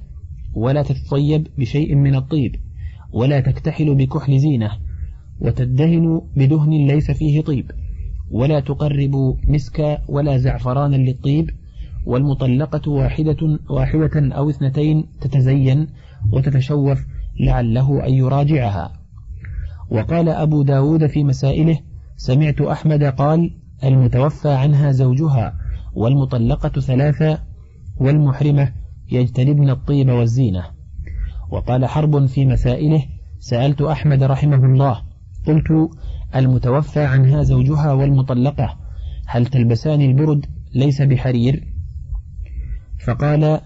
ولا 0.55 0.83
تتطيب 0.83 1.47
بشيء 1.59 1.95
من 1.95 2.15
الطيب 2.15 2.57
ولا 3.13 3.41
تكتحل 3.41 3.95
بكحل 3.95 4.39
زينة 4.39 4.71
وتدهن 5.41 6.21
بدهن 6.37 6.87
ليس 6.87 7.11
فيه 7.11 7.41
طيب 7.41 7.71
ولا 8.31 8.61
تقرب 8.61 9.37
مسكا 9.49 9.99
ولا 10.09 10.37
زعفرانا 10.39 10.97
للطيب 10.97 11.51
والمطلقة 12.07 12.91
واحدة 12.91 13.59
واحدة 13.71 14.37
أو 14.37 14.51
اثنتين 14.51 15.07
تتزين 15.21 15.87
وتتشوف 16.33 17.07
لعله 17.41 18.07
أن 18.07 18.15
يراجعها. 18.15 18.93
وقال 19.91 20.29
أبو 20.29 20.63
داود 20.63 21.07
في 21.07 21.25
مسائله 21.25 21.79
سمعت 22.17 22.61
أحمد 22.61 23.05
قال 23.05 23.51
المتوفى 23.85 24.49
عنها 24.49 24.91
زوجها 24.91 25.55
والمطلقة 25.95 26.81
ثلاثة 26.81 27.39
والمحرمة 28.01 28.73
يجتنبن 29.13 29.71
الطيب 29.71 30.09
والزينة. 30.09 30.65
وقال 31.51 31.87
حرب 31.87 32.27
في 32.27 32.47
مسائله 32.47 33.03
سألت 33.39 33.83
أحمد 33.83 34.23
رحمه 34.23 34.65
الله 34.65 35.03
قلت 35.47 35.91
المتوفى 36.37 37.01
عنها 37.01 37.43
زوجها 37.43 37.93
والمطلقة 37.93 38.77
هل 39.27 39.47
تلبسان 39.47 40.01
البرد؟ 40.01 40.47
ليس 40.75 41.03
بحرير. 41.03 41.70
فقال 43.05 43.61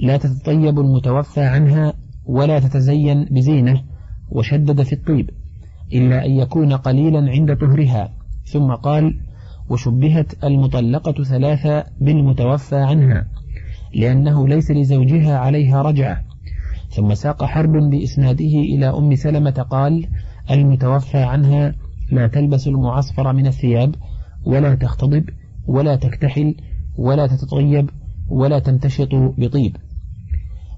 لا 0.00 0.16
تتطيب 0.16 0.78
المتوفى 0.78 1.40
عنها 1.40 1.92
ولا 2.24 2.58
تتزين 2.58 3.24
بزينة 3.24 3.82
وشدد 4.30 4.82
في 4.82 4.92
الطيب 4.92 5.30
إلا 5.92 6.26
أن 6.26 6.30
يكون 6.30 6.72
قليلا 6.72 7.30
عند 7.30 7.56
طهرها. 7.56 8.12
ثم 8.44 8.74
قال 8.74 9.20
وشبهت 9.68 10.44
المطلقة 10.44 11.24
ثلاثة 11.24 11.84
بالمتوفى 12.00 12.76
عنها 12.76 13.28
لأنه 13.94 14.48
ليس 14.48 14.70
لزوجها 14.70 15.38
عليها 15.38 15.82
رجعة. 15.82 16.24
ثم 16.90 17.14
ساق 17.14 17.44
حرب 17.44 17.72
بإسناده 17.72 18.44
إلى 18.44 18.86
أم 18.86 19.14
سلمة 19.14 19.66
قال 19.70 20.06
المتوفى 20.50 21.18
عنها 21.18 21.74
لا 22.12 22.26
تلبس 22.26 22.68
المعصفر 22.68 23.32
من 23.32 23.46
الثياب 23.46 23.94
ولا 24.44 24.74
تختضب 24.74 25.24
ولا 25.66 25.96
تكتحل 25.96 26.54
ولا 26.96 27.26
تتطيب 27.26 27.90
ولا 28.30 28.58
تنتشط 28.58 29.14
بطيب. 29.14 29.76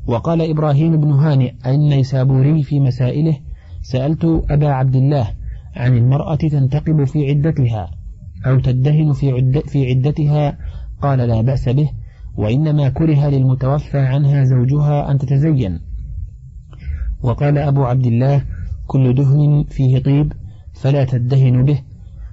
وقال 0.07 0.51
إبراهيم 0.51 1.01
بن 1.01 1.11
هانئ 1.11 1.53
النيسابوري 1.67 2.63
في 2.63 2.81
مسائله 2.81 3.37
سألت 3.83 4.25
أبا 4.51 4.69
عبد 4.69 4.97
الله 4.97 5.29
عن 5.77 5.97
المرأة 5.97 6.37
تنتقب 6.37 7.05
في 7.05 7.31
عدتها 7.31 7.91
أو 8.47 8.61
تدهن 8.61 9.13
في, 9.13 9.33
عد 9.33 9.63
في 9.67 9.91
عدتها 9.91 10.59
قال 11.03 11.19
لا 11.19 11.41
بأس 11.41 11.69
به 11.69 11.91
وإنما 12.37 12.89
كره 12.89 13.29
للمتوفى 13.29 13.99
عنها 13.99 14.45
زوجها 14.45 15.11
أن 15.11 15.19
تتزين. 15.19 15.81
وقال 17.23 17.59
أبو 17.59 17.85
عبد 17.85 18.07
الله 18.07 18.45
كل 18.87 19.15
دهن 19.15 19.65
فيه 19.69 19.99
طيب 19.99 20.33
فلا 20.73 21.05
تدهن 21.05 21.65
به. 21.65 21.79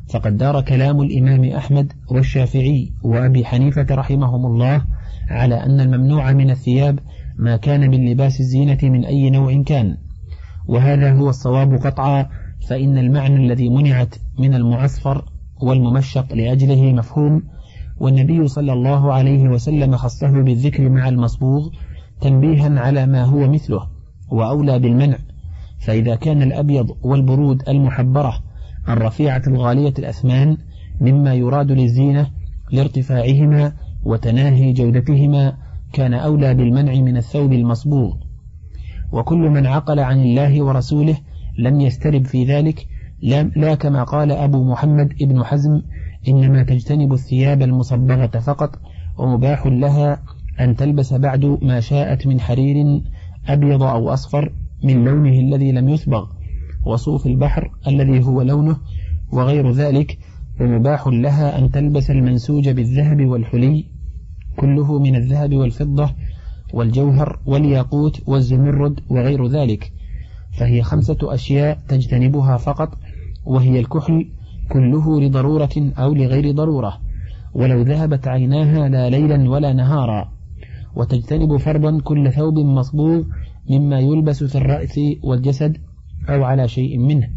فقد 0.09 0.37
دار 0.37 0.61
كلام 0.61 1.01
الإمام 1.01 1.43
أحمد 1.43 1.93
والشافعي 2.11 2.93
وأبي 3.03 3.45
حنيفة 3.45 3.87
رحمهم 3.91 4.45
الله 4.45 4.85
على 5.29 5.55
أن 5.55 5.79
الممنوع 5.79 6.31
من 6.31 6.49
الثياب 6.49 6.99
ما 7.37 7.57
كان 7.57 7.89
من 7.89 8.09
لباس 8.11 8.39
الزينة 8.39 8.77
من 8.83 9.05
أي 9.05 9.29
نوع 9.29 9.63
كان. 9.63 9.97
وهذا 10.67 11.13
هو 11.13 11.29
الصواب 11.29 11.73
قطعا 11.73 12.29
فإن 12.69 12.97
المعنى 12.97 13.35
الذي 13.35 13.69
منعت 13.69 14.15
من 14.39 14.53
المعصفر 14.53 15.25
والممشق 15.61 16.33
لأجله 16.33 16.93
مفهوم 16.93 17.43
والنبي 17.99 18.47
صلى 18.47 18.73
الله 18.73 19.13
عليه 19.13 19.49
وسلم 19.49 19.95
خصه 19.95 20.31
بالذكر 20.31 20.89
مع 20.89 21.09
المصبوغ 21.09 21.69
تنبيها 22.21 22.79
على 22.79 23.05
ما 23.05 23.23
هو 23.23 23.47
مثله 23.47 23.87
وأولى 24.31 24.79
بالمنع. 24.79 25.17
فإذا 25.79 26.15
كان 26.15 26.41
الأبيض 26.41 26.97
والبرود 27.01 27.69
المحبرة 27.69 28.33
الرفيعة 28.89 29.41
الغالية 29.47 29.93
الأثمان 29.99 30.57
مما 31.01 31.33
يراد 31.33 31.71
للزينة 31.71 32.27
لارتفاعهما 32.71 33.73
وتناهي 34.03 34.73
جودتهما 34.73 35.57
كان 35.93 36.13
أولى 36.13 36.53
بالمنع 36.53 36.93
من 36.93 37.17
الثوب 37.17 37.53
المصبوغ. 37.53 38.15
وكل 39.11 39.37
من 39.49 39.67
عقل 39.67 39.99
عن 39.99 40.19
الله 40.19 40.63
ورسوله 40.63 41.17
لم 41.57 41.81
يسترب 41.81 42.25
في 42.25 42.45
ذلك 42.45 42.87
لا 43.55 43.75
كما 43.75 44.03
قال 44.03 44.31
أبو 44.31 44.63
محمد 44.63 45.13
ابن 45.21 45.43
حزم 45.43 45.81
إنما 46.27 46.63
تجتنب 46.63 47.13
الثياب 47.13 47.61
المصبغة 47.61 48.39
فقط 48.39 48.79
ومباح 49.17 49.65
لها 49.65 50.23
أن 50.59 50.75
تلبس 50.75 51.13
بعد 51.13 51.45
ما 51.61 51.79
شاءت 51.79 52.27
من 52.27 52.39
حرير 52.39 53.01
أبيض 53.47 53.83
أو 53.83 54.09
أصفر 54.09 54.53
من 54.83 55.03
لونه 55.03 55.39
الذي 55.39 55.71
لم 55.71 55.89
يصبغ 55.89 56.27
وصوف 56.85 57.25
البحر 57.25 57.71
الذي 57.87 58.23
هو 58.23 58.41
لونه 58.41 58.77
وغير 59.31 59.71
ذلك 59.71 60.17
ومباح 60.61 61.07
لها 61.07 61.59
أن 61.59 61.71
تلبس 61.71 62.11
المنسوج 62.11 62.69
بالذهب 62.69 63.25
والحلي 63.25 63.85
كله 64.57 64.99
من 64.99 65.15
الذهب 65.15 65.53
والفضة 65.53 66.09
والجوهر 66.73 67.39
والياقوت 67.45 68.21
والزمرد 68.27 68.99
وغير 69.09 69.47
ذلك. 69.47 69.91
فهي 70.59 70.81
خمسة 70.81 71.17
أشياء 71.23 71.79
تجتنبها 71.87 72.57
فقط 72.57 72.97
وهي 73.45 73.79
الكحل 73.79 74.25
كله 74.71 75.21
لضرورة 75.21 75.91
أو 75.97 76.13
لغير 76.13 76.51
ضرورة. 76.51 76.97
ولو 77.53 77.81
ذهبت 77.81 78.27
عيناها 78.27 78.89
لا 78.89 79.09
ليلا 79.09 79.49
ولا 79.49 79.73
نهارا. 79.73 80.31
وتجتنب 80.95 81.57
فرضا 81.57 82.01
كل 82.01 82.31
ثوب 82.31 82.57
مصبوغ 82.59 83.23
مما 83.69 83.99
يلبس 83.99 84.43
في 84.43 84.55
الرأس 84.55 84.99
والجسد 85.23 85.77
أو 86.29 86.43
على 86.43 86.67
شيء 86.67 86.97
منه 86.97 87.29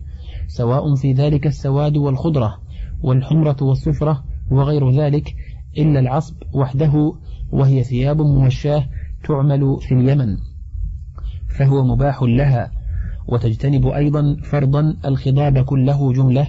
سواء 0.46 0.94
في 0.94 1.12
ذلك 1.12 1.46
السواد 1.46 1.96
والخضرة. 1.96 2.61
والحمرة 3.02 3.56
والصفرة 3.60 4.24
وغير 4.50 4.90
ذلك 4.90 5.34
إلا 5.78 6.00
العصب 6.00 6.34
وحده 6.52 7.14
وهي 7.52 7.82
ثياب 7.84 8.20
موشاه 8.20 8.84
تعمل 9.24 9.76
في 9.80 9.94
اليمن 9.94 10.36
فهو 11.58 11.84
مباح 11.84 12.22
لها. 12.22 12.70
وتجتنب 13.28 13.86
أيضا 13.86 14.36
فرضا 14.44 14.96
الخضاب 15.04 15.58
كله 15.58 16.12
جملة 16.12 16.46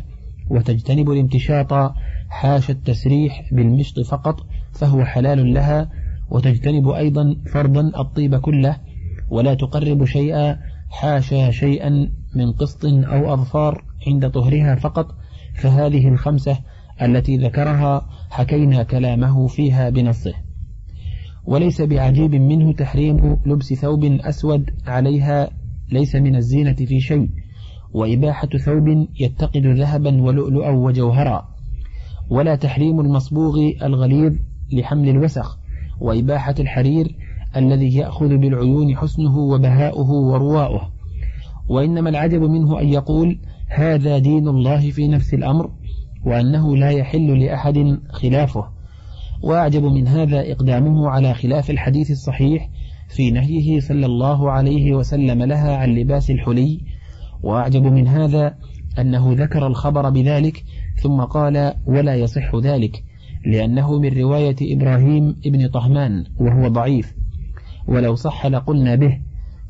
وتجتنب 0.50 1.12
الامتشاط 1.12 1.93
حاش 2.29 2.69
التسريح 2.69 3.50
بالمشط 3.51 4.00
فقط 4.00 4.39
فهو 4.72 5.05
حلال 5.05 5.53
لها. 5.53 5.89
وتجتنب 6.29 6.88
أيضا 6.88 7.36
فرضا 7.53 7.91
الطيب 8.00 8.36
كله 8.36 8.77
ولا 9.29 9.53
تقرب 9.53 10.05
شيئا 10.05 10.60
حاشا 10.89 11.51
شيئا 11.51 12.10
من 12.36 12.51
قسط 12.51 12.86
أو 12.86 13.33
أظفار 13.33 13.83
عند 14.07 14.29
طهرها 14.29 14.75
فقط 14.75 15.15
فهذه 15.53 16.07
الخمسة 16.07 16.57
التي 17.01 17.38
ذكرها 17.38 18.10
حكينا 18.29 18.83
كلامه 18.83 19.48
فيها 19.48 19.89
بنصه. 19.89 20.33
وليس 21.45 21.81
بعجيب 21.81 22.36
منه 22.36 22.74
تحريم 22.74 23.38
لبس 23.45 23.74
ثوب 23.74 24.03
أسود 24.03 24.69
عليها 24.88 25.50
ليس 25.91 26.15
من 26.15 26.36
الزينة 26.36 26.74
في 26.74 27.00
شيء. 27.00 27.29
وإباحة 27.93 28.48
ثوب 28.48 29.07
يتقد 29.19 29.67
ذهبا 29.67 30.22
ولؤلؤا 30.22 30.69
وجوهرا. 30.69 31.48
ولا 32.29 32.55
تحريم 32.55 33.00
المصبوغ 33.00 33.55
الغليظ 33.83 34.33
لحمل 34.74 35.10
الوسخ. 35.10 35.57
وإباحة 36.01 36.55
الحرير 36.60 37.15
الذي 37.55 37.95
يأخذ 37.95 38.38
بالعيون 38.38 38.95
حسنه 38.98 39.38
وبهاؤه 39.38 40.12
ورواؤه. 40.12 40.89
وإنما 41.69 42.10
العجب 42.10 42.41
منه 42.41 42.79
أن 42.79 42.88
يقول 42.88 43.39
هذا 43.75 44.18
دين 44.18 44.48
الله 44.48 44.92
في 44.92 45.08
نفس 45.08 45.34
الأمر 45.34 45.72
وأنه 46.25 46.77
لا 46.77 46.89
يحل 46.89 47.39
لأحد 47.46 48.00
خلافه. 48.10 48.68
وأعجب 49.44 49.84
من 49.84 50.08
هذا 50.08 50.51
إقدامه 50.51 51.10
على 51.10 51.34
خلاف 51.34 51.70
الحديث 51.70 52.12
الصحيح 52.12 52.70
في 53.10 53.32
نهيه 53.32 53.80
صلى 53.80 54.06
الله 54.06 54.51
عليه 54.51 54.94
وسلم 54.94 55.44
لها 55.44 55.77
عن 55.77 55.89
لباس 55.89 56.32
الحلي. 56.32 56.80
وأعجب 57.44 57.83
من 57.83 58.07
هذا 58.07 58.55
أنه 59.00 59.33
ذكر 59.33 59.68
الخبر 59.68 60.09
بذلك 60.09 60.64
ثم 60.96 61.22
قال 61.22 61.74
ولا 61.86 62.16
يصح 62.16 62.55
ذلك 62.55 63.03
لأنه 63.46 64.00
من 64.00 64.18
رواية 64.18 64.55
إبراهيم 64.62 65.36
ابن 65.46 65.68
طهمان 65.68 66.24
وهو 66.40 66.68
ضعيف. 66.68 67.16
ولو 67.88 68.16
صح 68.16 68.46
لقلنا 68.46 68.96
به 68.96 69.20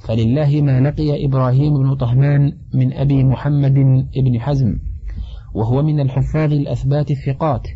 فلله 0.04 0.62
ما 0.62 0.82
لقي 0.82 1.26
إبراهيم 1.26 1.74
بن 1.74 1.96
طهمان 1.96 2.58
من 2.74 2.94
أبي 2.94 3.24
محمد 3.24 3.74
بن 4.16 4.40
حزم 4.40 4.80
وهو 5.54 5.84
من 5.84 6.00
الحفاظ 6.00 6.54
الأثبات 6.54 7.12
الثقات 7.12 7.68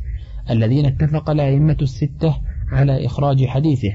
الذين 0.50 0.86
اتفق 0.86 1.30
الأئمة 1.30 1.78
الستة 1.82 2.38
على 2.72 3.06
إخراج 3.06 3.46
حديثه 3.46 3.92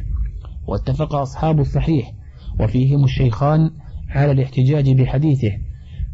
واتفق 0.66 1.14
أصحاب 1.14 1.61
الصحيح 1.61 2.12
وفيهم 2.61 3.05
الشيخان 3.05 3.71
على 4.09 4.33
الاحتجاج 4.33 4.90
بحديثه 4.90 5.53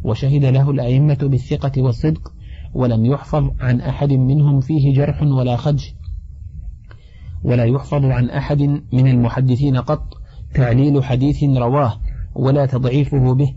وشهد 0.03 0.45
له 0.45 0.71
الأئمة 0.71 1.17
بالثقة 1.21 1.81
والصدق 1.81 2.33
ولم 2.73 3.05
يحفظ 3.05 3.49
عن 3.59 3.81
أحد 3.81 4.13
منهم 4.13 4.59
فيه 4.59 4.93
جرح 4.93 5.23
ولا 5.23 5.55
خدش 5.55 5.95
ولا 7.43 7.63
يحفظ 7.63 8.05
عن 8.05 8.29
أحد 8.29 8.61
من 8.93 9.07
المحدثين 9.07 9.77
قط 9.77 10.17
تعليل 10.53 11.03
حديث 11.03 11.43
رواه 11.43 11.99
ولا 12.39 12.65
تضعيفه 12.65 13.33
به. 13.33 13.53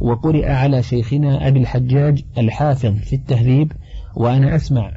وقرئ 0.00 0.50
على 0.50 0.82
شيخنا 0.82 1.48
أبي 1.48 1.60
الحجاج 1.60 2.24
الحافظ 2.38 2.94
في 2.96 3.16
التهذيب 3.16 3.72
وأنا 4.16 4.56
أسمع. 4.56 4.92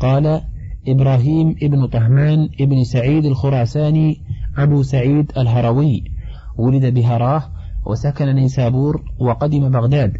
قال 0.00 0.40
إبراهيم 0.88 1.56
ابن 1.62 1.86
طهمان 1.86 2.48
ابن 2.60 2.84
سعيد 2.84 3.24
الخراساني 3.24 4.20
أبو 4.58 4.82
سعيد 4.82 5.32
الهروي. 5.38 6.04
ولد 6.58 6.94
بهراه 6.94 7.42
وسكن 7.86 8.34
نيسابور 8.34 9.02
وقدم 9.18 9.70
بغداد 9.70 10.12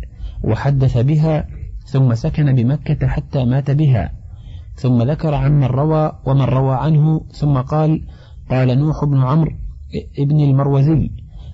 وحدث 0.45 0.99
بها 0.99 1.47
ثم 1.85 2.15
سكن 2.15 2.55
بمكة 2.55 3.07
حتى 3.07 3.45
مات 3.45 3.71
بها. 3.71 4.13
ثم 4.75 5.03
ذكر 5.03 5.35
عمن 5.35 5.65
روى 5.65 6.13
ومن 6.27 6.43
روى 6.43 6.75
عنه 6.75 7.21
ثم 7.31 7.59
قال 7.59 8.03
قال 8.51 8.79
نوح 8.79 9.05
بن 9.05 9.19
عمرو 9.19 9.53
ابن 10.19 10.41
المروزي. 10.41 11.11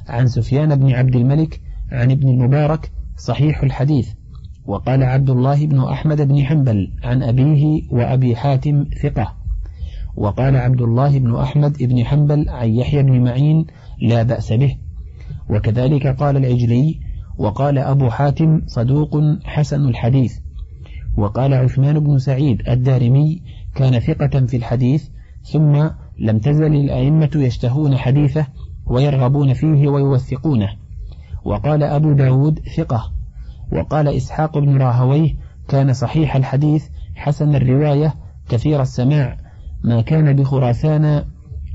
عن 0.08 0.26
سفيان 0.26 0.76
بن 0.76 0.92
عبد 0.92 1.16
الملك 1.16 1.60
عن 1.92 2.10
ابن 2.10 2.28
المبارك 2.28 2.90
صحيح 3.16 3.62
الحديث 3.62 4.08
وقال 4.66 5.02
عبد 5.02 5.30
الله 5.30 5.66
بن 5.66 5.80
أحمد 5.80 6.28
بن 6.28 6.44
حنبل 6.44 6.92
عن 7.02 7.22
أبيه 7.22 7.82
وأبي 7.90 8.36
حاتم 8.36 8.84
ثقة 9.02 9.34
وقال 10.16 10.56
عبد 10.56 10.80
الله 10.80 11.18
بن 11.18 11.34
أحمد 11.34 11.82
بن 11.82 12.04
حنبل 12.04 12.48
عن 12.48 12.68
يحيى 12.68 13.02
بن 13.02 13.24
معين 13.24 13.66
لا 14.02 14.22
بأس 14.22 14.52
به 14.52 14.76
وكذلك 15.50 16.06
قال 16.06 16.36
العجلي 16.36 17.00
وقال 17.38 17.78
أبو 17.78 18.10
حاتم 18.10 18.62
صدوق 18.66 19.20
حسن 19.44 19.88
الحديث 19.88 20.38
وقال 21.16 21.54
عثمان 21.54 21.98
بن 21.98 22.18
سعيد 22.18 22.68
الدارمي 22.68 23.42
كان 23.74 24.00
ثقة 24.00 24.46
في 24.46 24.56
الحديث 24.56 25.08
ثم 25.42 25.88
لم 26.18 26.38
تزل 26.38 26.74
الأئمة 26.74 27.30
يشتهون 27.36 27.96
حديثه 27.96 28.46
ويرغبون 28.88 29.52
فيه 29.52 29.88
ويوثقونه. 29.88 30.68
وقال 31.44 31.82
أبو 31.82 32.12
داود 32.12 32.60
ثقة. 32.76 33.12
وقال 33.72 34.08
إسحاق 34.08 34.58
بن 34.58 34.76
راهويه 34.76 35.34
كان 35.68 35.92
صحيح 35.92 36.36
الحديث 36.36 36.88
حسن 37.14 37.54
الرواية 37.54 38.14
كثير 38.48 38.82
السماع. 38.82 39.36
ما 39.84 40.00
كان 40.00 40.36
بخراسان 40.36 41.24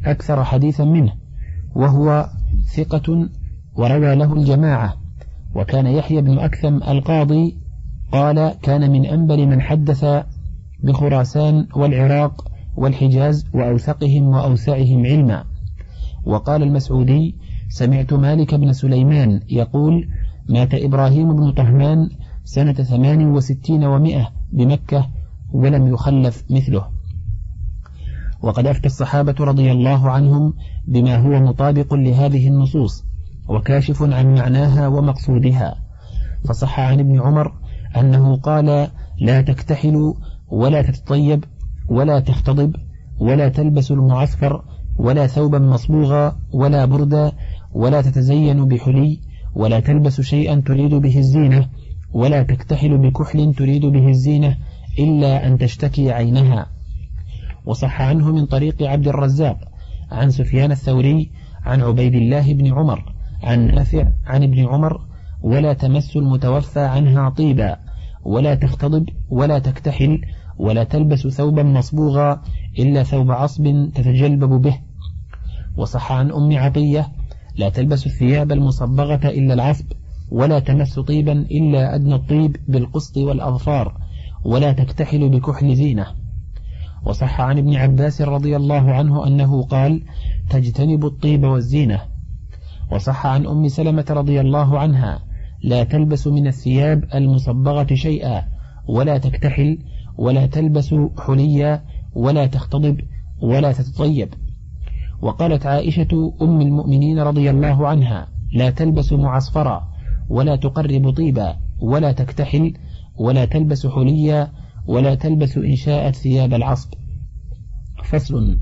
أكثر 0.06 0.44
حديثا 0.44 0.84
منه. 0.84 1.14
وهو 1.76 2.30
ثقة 2.76 3.30
وروى 3.76 4.16
له 4.16 4.34
الجماعة. 4.34 4.94
وكان 5.56 5.88
يحيى 5.88 6.22
بن 6.22 6.40
أكثم 6.40 6.76
القاضي 6.76 7.58
قال 8.12 8.54
كان 8.62 8.92
من 8.92 9.06
أنبل 9.06 9.48
من 9.48 9.62
حدث 9.62 10.06
بخراسان 10.84 11.68
والعراق 11.76 12.52
والحجاز 12.76 13.46
وأوثقهم 13.54 14.28
وأوسعهم 14.28 15.06
علما. 15.06 15.53
وقال 16.26 16.64
المسعودي 16.64 17.36
سمعت 17.70 18.14
مالك 18.14 18.56
بن 18.56 18.74
سليمان 18.74 19.42
يقول 19.50 20.08
مات 20.50 20.74
إبراهيم 20.74 21.36
بن 21.36 21.52
طهمان 21.52 22.10
سنة 22.44 22.74
ثمان 22.74 23.28
وستين 23.28 23.84
ومائة 23.84 24.28
بمكة 24.52 25.10
ولم 25.54 25.88
يخلف 25.88 26.44
مثله. 26.50 26.88
وقد 28.42 28.68
أفتى 28.68 28.86
الصحابة 28.86 29.36
رضي 29.40 29.72
الله 29.72 30.10
عنهم 30.10 30.54
بما 30.88 31.16
هو 31.16 31.30
مطابق 31.30 31.94
لهذه 31.94 32.48
النصوص 32.48 33.06
وكاشف 33.50 34.04
عن 34.04 34.36
معناها 34.36 34.88
ومقصودها. 34.88 35.76
فصح 36.46 36.80
عن 36.80 37.00
ابن 37.00 37.22
عمر 37.22 37.54
أنه 37.98 38.36
قال 38.36 38.88
لا 39.20 39.42
تكتحلوا 39.42 40.14
ولا 40.48 40.82
تتطيب 40.82 41.44
ولا 41.90 42.20
تختضب 42.20 42.76
ولا 43.20 43.50
تلبس 43.50 43.92
المعسكر 43.92 44.64
ولا 44.98 45.28
ثوبا 45.28 45.60
مصبوغا 45.60 46.38
ولا 46.54 46.86
بردا 46.86 47.32
ولا 47.74 48.02
تتزين 48.02 48.68
بحلي 48.68 49.20
ولا 49.56 49.80
تلبس 49.80 50.22
شيئا 50.22 50.64
تريد 50.66 50.94
به 50.94 51.18
الزينة 51.18 51.70
ولا 52.14 52.44
تكتحل 52.44 52.98
بكحل 52.98 53.54
تريد 53.54 53.86
به 53.86 54.08
الزينة 54.08 54.58
إلا 55.00 55.48
أن 55.48 55.58
تشتكي 55.58 56.12
عينها. 56.12 56.68
وصح 57.66 58.02
عنه 58.02 58.32
من 58.32 58.46
طريق 58.46 58.84
عبد 58.84 59.08
الرزاق 59.08 59.58
عن 60.12 60.30
سفيان 60.30 60.72
الثوري 60.72 61.32
عن 61.66 61.82
عبيد 61.82 62.16
الله 62.16 62.54
بن 62.54 62.74
عمر 62.74 63.14
عن 63.44 63.68
نافع 63.76 64.08
عن 64.26 64.44
ابن 64.44 64.66
عمر 64.66 65.02
ولا 65.42 65.74
تمس 65.74 66.18
المتوفى 66.18 66.80
عنها 66.80 67.30
طيبا 67.30 67.78
ولا 68.24 68.56
تختضب 68.56 69.10
ولا 69.30 69.60
تكتحل 69.60 70.22
ولا 70.58 70.84
تلبس 70.84 71.28
ثوبا 71.28 71.64
مصبوغا 71.64 72.42
إلا 72.80 73.04
ثوب 73.04 73.32
عصب 73.32 73.90
تتجلبب 73.96 74.62
به. 74.62 74.80
وصح 75.78 76.12
عن 76.12 76.32
أم 76.32 76.58
عطية 76.58 77.08
لا 77.56 77.70
تلبس 77.70 78.06
الثياب 78.06 78.52
المصبغة 78.52 79.28
إلا 79.28 79.54
العصب 79.54 79.86
ولا 80.32 80.60
تمس 80.60 81.00
طيبا 81.00 81.32
إلا 81.32 81.96
أدنى 81.96 82.16
الطيب 82.16 82.56
بالقسط 82.68 83.18
والأظفار 83.18 83.98
ولا 84.46 84.72
تكتحل 84.72 85.30
بكحل 85.30 85.76
زينة. 85.76 86.06
وصح 87.06 87.42
عن 87.42 87.58
ابن 87.58 87.76
عباس 87.76 88.22
رضي 88.22 88.56
الله 88.56 88.92
عنه 88.92 89.28
أنه 89.28 89.64
قال 89.64 90.04
تجتنب 90.50 91.06
الطيب 91.06 91.44
والزينة. 91.44 92.02
وصح 92.92 93.26
عن 93.26 93.48
أم 93.48 93.68
سلمة 93.68 94.06
رضي 94.10 94.42
الله 94.42 94.80
عنها 94.80 95.20
لا 95.64 95.84
تلبس 95.84 96.28
من 96.28 96.48
الثياب 96.48 97.04
المصبغة 97.16 97.94
شيئا 97.94 98.44
ولا 98.88 99.18
تكتحل 99.18 99.78
ولا 100.18 100.46
تلبس 100.46 100.96
حليا 101.18 101.84
ولا 102.16 102.46
تختضب 102.46 103.02
ولا 103.42 103.72
تتطيب. 103.72 104.34
وقالت 105.22 105.66
عائشة 105.66 106.34
أم 106.42 106.62
المؤمنين 106.62 107.20
رضي 107.20 107.50
الله 107.50 107.88
عنها 107.88 108.28
لا 108.54 108.70
تلبس 108.70 109.14
معصفرا 109.14 109.88
ولا 110.30 110.56
تقرب 110.56 111.10
طيبا 111.10 111.56
ولا 111.80 112.12
تكتحل 112.12 112.74
ولا 113.20 113.46
تلبس 113.46 113.88
حليا 113.88 114.52
ولا 114.88 115.16
تلبس 115.16 115.58
إن 115.58 115.76
شاءت 115.76 116.16
ثياب 116.16 116.54
العصب. 116.54 116.94
فصل. 118.04 118.58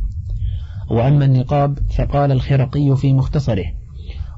وأما 0.91 1.25
النقاب 1.25 1.79
فقال 1.97 2.31
الخرقي 2.31 2.95
في 2.95 3.13
مختصره 3.13 3.65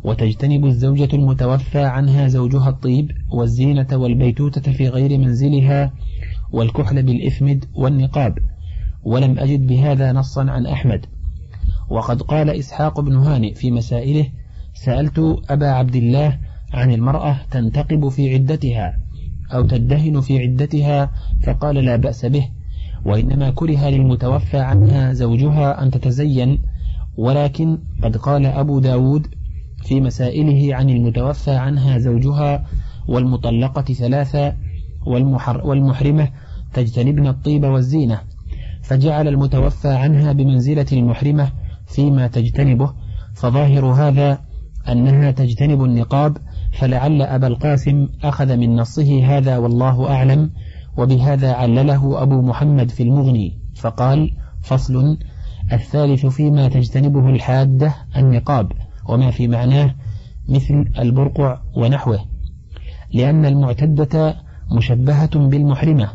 وتجتنب 0.04 0.65
الزوجة 0.65 1.10
المتوفى 1.13 1.84
عنها 1.84 2.28
زوجها 2.28 2.69
الطيب 2.69 3.12
والزينة 3.32 3.88
والبيتوتة 3.91 4.71
في 4.71 4.88
غير 4.88 5.17
منزلها 5.17 5.93
والكحل 6.52 7.04
بالإثمد 7.04 7.65
والنقاب. 7.76 8.38
ولم 9.04 9.39
أجد 9.39 9.68
بهذا 9.68 10.12
نصا 10.12 10.52
عن 10.52 10.66
أحمد. 10.66 11.06
وقد 11.89 12.22
قال 12.22 12.50
إسحاق 12.50 13.00
بن 13.00 13.16
هانئ 13.16 13.54
في 13.54 13.72
مسائله 13.72 14.26
سألت 14.74 15.20
أبا 15.50 15.68
عبد 15.68 15.96
الله 15.96 16.39
عن 16.74 16.92
المرأة 16.92 17.38
تنتقب 17.52 18.10
في 18.10 18.34
عدتها 18.34 18.98
أو 19.54 19.66
تدهن 19.66 20.22
في 20.22 20.39
عدتها 20.39 21.12
فقال 21.44 21.76
لا 21.76 21.96
بأس 21.96 22.26
به 22.26 22.48
وإنما 23.06 23.52
كره 23.52 23.89
للمتوفى 23.89 24.58
عنها 24.58 25.13
زوجها 25.13 25.84
أن 25.84 25.92
تتزين. 25.92 26.62
ولكن 27.18 27.78
قد 28.04 28.18
قال 28.18 28.46
أبو 28.46 28.80
داود 28.80 29.28
في 29.84 30.02
مسائله 30.02 30.76
عن 30.76 30.89
المتوفى 30.89 31.52
عنها 31.52 31.98
زوجها 31.98 32.66
والمطلقة 33.08 33.94
ثلاثة 33.94 34.54
والمحر 35.06 35.68
والمحرمة 35.68 36.30
تجتنبن 36.74 37.28
الطيب 37.28 37.63
والزينة. 37.63 38.22
فجعل 38.84 39.28
المتوفى 39.28 39.88
عنها 39.88 40.32
بمنزلة 40.32 40.86
المحرمة 40.91 41.52
فيما 41.88 42.28
تجتنبه 42.28 42.93
فظاهر 43.34 43.86
هذا 43.86 44.39
أنها 44.89 45.32
تجتنب 45.32 45.84
النقاب 45.84 46.38
فلعل 46.72 47.22
أبا 47.22 47.48
القاسم 47.48 48.10
أخذ 48.24 48.58
من 48.58 48.76
نصه 48.76 49.26
هذا 49.26 49.58
والله 49.58 50.10
أعلم 50.10 50.50
وبهذا 50.98 51.54
علله 51.54 52.22
أبو 52.22 52.41
محمد 52.41 52.89
في 52.89 53.04
المغني. 53.04 53.60
فقال 53.76 54.32
فصل. 54.62 55.17
الثالث 55.74 56.26
فيما 56.26 56.69
تجتنبه 56.69 57.30
الحادة 57.30 57.96
النقاب 58.17 58.72
وما 59.10 59.32
في 59.32 59.48
معناه 59.48 59.96
مثل 60.50 60.86
البرقع 61.00 61.62
ونحوه 61.76 62.19
لأن 63.13 63.46
المعتدة 63.46 64.36
مشبهة 64.72 65.39
بالمحرمة. 65.39 66.10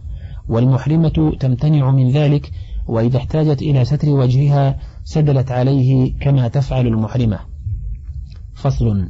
والمحرمة 0.48 1.37
تمتنع 1.40 1.90
من 1.90 2.11
ذلك 2.11 2.50
وإذا 2.87 3.16
احتاجت 3.16 3.62
إلى 3.62 3.84
ستر 3.84 4.08
وجهها 4.08 4.78
سدلت 5.04 5.50
عليه 5.50 6.18
كما 6.18 6.48
تفعل 6.48 6.87
المحرمة. 6.87 7.38
فصل. 8.54 9.08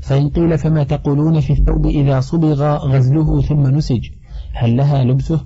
فإن 0.00 0.28
قيل 0.28 0.58
فما 0.58 0.82
تقولون 0.82 1.40
في 1.40 1.52
الثوب 1.52 1.86
إذا 1.86 2.20
صبغ 2.20 2.62
غزله 2.76 3.42
ثم 3.42 3.66
نسج 3.66 4.08
هل 4.52 4.76
لها 4.76 5.04
لبسه؟ 5.04 5.40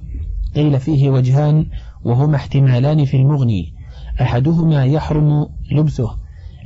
قيل 0.54 0.80
فيه 0.80 1.10
وجهان 1.10 1.66
وهما 2.04 2.36
احتمالان 2.36 3.04
في 3.04 3.16
المغني. 3.16 3.74
أحدهما 4.20 4.84
يحرم 4.84 5.46
لبسه 5.72 6.10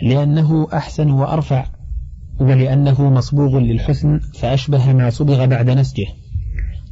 لأنه 0.03 0.67
أحسن 0.73 1.11
وأرفع 1.11 1.67
ولأنه 2.41 3.11
مصبوغ 3.11 3.59
للحسن 3.59 4.19
فأشبه 4.19 4.93
ما 4.93 5.11
صبغ 5.11 5.47
بعد 5.47 5.71
نسجه. 5.71 6.07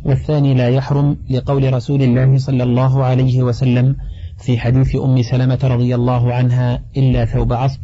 والثاني 0.05 0.55
لا 0.55 0.69
يحرم 0.69 1.17
لقول 1.31 1.73
رسول 1.75 2.03
الله 2.03 2.38
صلى 2.38 2.62
الله 2.62 3.05
عليه 3.05 3.43
وسلم 3.43 3.97
في 4.38 4.59
حديث 4.59 4.97
أم 4.97 5.23
سلمة 5.23 5.59
رضي 5.62 5.95
الله 5.95 6.35
عنها 6.35 6.85
إلا 6.97 7.25
ثوب 7.25 7.53
عصب 7.53 7.81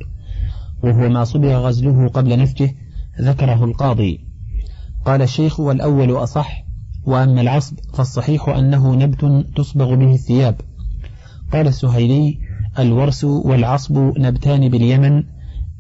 وهو 0.83 1.09
ما 1.09 1.25
صبغ 1.25 1.49
غزله 1.49 2.09
قبل 2.09 2.39
نسجه 2.43 2.75
ذكره 3.21 3.65
القاضي. 3.65 4.21
قال 5.05 5.23
الشيخ 5.23 5.61
والأول 5.61 6.11
أصح 6.11 6.65
وأما 7.07 7.41
العصب 7.41 7.77
فالصحيح 7.95 8.49
أنه 8.49 8.95
نبت 8.95 9.47
تصبغ 9.57 9.95
به 9.95 10.15
الثياب. 10.15 10.61
قال 11.53 11.67
السهيلي 11.67 12.39
الورس 12.79 13.25
والعصب 13.25 13.99
نبتان 14.19 14.69
باليمن 14.69 15.25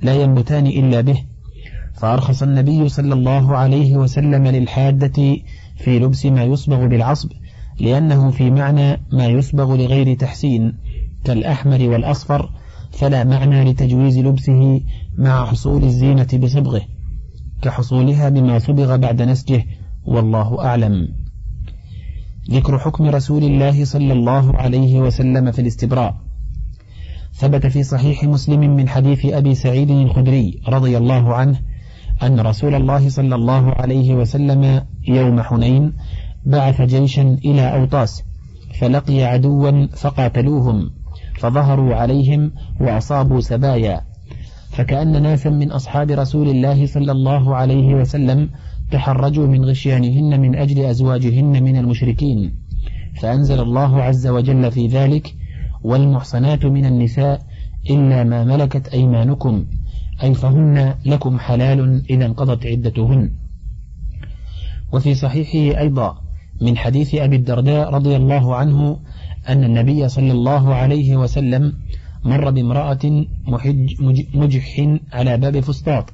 لا 0.03 0.15
ينبتان 0.15 0.67
إلا 0.67 1.01
به. 1.01 1.25
فأرخص 1.95 2.43
النبي 2.43 2.89
صلى 2.89 3.15
الله 3.15 3.57
عليه 3.57 3.97
وسلم 3.97 4.47
للحادة 4.47 5.37
في 5.79 5.99
لبس 5.99 6.27
ما 6.27 6.45
يصبغ 6.45 6.87
بالعصب 6.87 7.33
لأنه 7.81 8.31
في 8.31 8.51
معنى 8.51 9.01
ما 9.13 9.27
يصبغ 9.27 9.77
لغير 9.77 10.15
تحسين 10.15 10.73
كالأحمر 11.25 11.89
والأصفر 11.89 12.51
فلا 12.93 13.25
معنى 13.25 13.65
لتجويز 13.65 14.19
لبسه 14.19 14.81
مع 15.19 15.47
حصول 15.47 15.85
الزينة 15.85 16.29
بصبغه 16.35 16.81
كحصولها 17.63 18.29
بما 18.29 18.59
صبغ 18.59 18.97
بعد 18.97 19.23
نسجه 19.23 19.65
والله 20.05 20.65
أعلم. 20.65 21.09
ذكر 22.51 22.79
حكم 22.79 23.07
رسول 23.07 23.45
الله 23.45 23.85
صلى 23.85 24.13
الله 24.13 24.57
عليه 24.57 25.01
وسلم 25.01 25.53
في 25.53 25.61
الاستبراء. 25.61 26.15
ثبت 27.35 27.67
في 27.67 27.83
صحيح 27.83 28.25
مسلم 28.25 28.61
من 28.61 28.89
حديث 28.89 29.27
أبي 29.27 29.55
سعيد 29.55 29.91
الخدري 29.91 30.61
رضي 30.69 30.97
الله 30.97 31.35
عنه 31.35 31.61
أن 32.23 32.41
رسول 32.41 32.75
الله 32.75 33.09
صلى 33.09 33.35
الله 33.35 33.73
عليه 33.73 34.15
وسلم 34.15 34.83
يوم 35.09 35.43
حنين 35.43 35.93
بعث 36.47 36.83
جيشا 36.83 37.37
إلى 37.45 37.75
أوطاس 37.75 38.25
فلقي 38.81 39.25
عدوا 39.25 39.87
فقاتلوهم 39.87 40.91
فظهروا 41.35 41.95
عليهم 41.95 42.53
وأصابوا 42.81 43.41
سبايا 43.41 44.01
فكأن 44.71 45.23
ناسا 45.23 45.51
من 45.51 45.73
أصحاب 45.73 46.11
رسول 46.11 46.49
الله 46.49 46.87
صلى 46.87 47.13
الله 47.13 47.57
عليه 47.57 47.95
وسلم 47.95 48.51
تحرجوا 48.91 49.47
من 49.47 49.65
غشيانهن 49.65 50.41
من 50.41 50.55
أجل 50.55 50.85
أزواجهن 50.85 51.63
من 51.63 51.77
المشركين. 51.77 52.55
فأنزل 53.21 53.61
الله 53.61 54.03
عز 54.03 54.27
وجل 54.27 54.71
في 54.71 54.87
ذلك 54.87 55.35
والمحصنات 55.83 56.65
من 56.67 56.87
النساء 56.87 57.41
إلا 57.91 58.25
ما 58.25 58.45
ملكت 58.45 58.89
أيمانكم 58.89 59.65
أي 60.23 60.35
فهن 60.35 60.95
لكم 61.07 61.39
حلال 61.39 62.03
إذا 62.11 62.27
انقضت 62.27 62.67
عدتهن. 62.67 63.31
وفي 64.93 65.15
صحيحه 65.15 65.81
أيضا 65.81 66.19
من 66.61 66.77
حديث 66.77 67.15
أبي 67.15 67.37
الدرداء 67.37 67.91
رضي 67.91 68.17
الله 68.17 68.57
عنه 68.57 69.01
أن 69.49 69.65
النبي 69.65 70.09
صلى 70.09 70.33
الله 70.33 70.75
عليه 70.75 71.17
وسلم 71.17 71.73
مر 72.25 72.51
بامرأة 72.51 73.25
محج 73.47 73.95
مجح 74.35 74.99
على 75.13 75.37
باب 75.37 75.61
فسطاط 75.61 76.11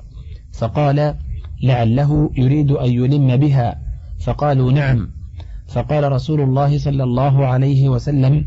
فقال 0.52 1.14
لعله 1.62 2.30
يريد 2.36 2.70
أن 2.70 2.90
يلم 2.92 3.36
بها. 3.36 3.80
فقالوا 4.20 4.72
نعم. 4.72 5.10
فقال 5.68 6.12
رسول 6.12 6.40
الله 6.40 6.78
صلى 6.78 7.04
الله 7.04 7.46
عليه 7.46 7.88
وسلم 7.88 8.46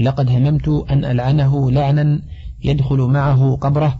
لقد 0.00 0.30
هممت 0.30 0.68
أن 0.68 1.04
ألعنه 1.04 1.70
لعنا 1.70 2.20
يدخل 2.64 2.98
معه 2.98 3.56
قبره 3.56 3.98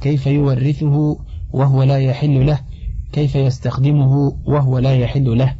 كيف 0.00 0.26
يورثه 0.26 1.18
وهو 1.52 1.82
لا 1.82 1.98
يحل 1.98 2.46
له؟ 2.46 2.60
كيف 3.12 3.36
يستخدمه 3.36 4.38
وهو 4.46 4.78
لا 4.78 4.94
يحل 4.94 5.38
له؟ 5.38 5.54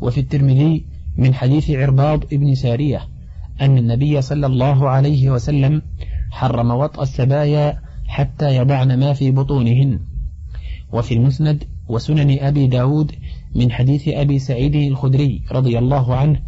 وفي 0.00 0.20
الترمذي 0.20 0.86
من 1.16 1.34
حديث 1.34 1.70
عرباض 1.70 2.24
ابن 2.32 2.54
سارية 2.54 3.00
أن 3.60 3.78
النبي 3.78 4.22
صلى 4.22 4.46
الله 4.46 4.88
عليه 4.88 5.30
وسلم 5.30 5.82
حرم 6.30 6.70
وطأ 6.70 7.02
السبايا 7.02 7.80
حتى 8.06 8.56
يضعن 8.56 9.00
ما 9.00 9.12
في 9.12 9.30
بطونهن. 9.30 10.00
وفي 10.92 11.14
المسند 11.14 11.64
وسنن 11.88 12.38
أبي 12.40 12.66
داود 12.66 13.12
من 13.54 13.72
حديث 13.72 14.08
أبي 14.08 14.38
سعيد 14.38 14.74
الخدري 14.74 15.42
رضي 15.52 15.78
الله 15.78 16.16
عنه 16.16 16.40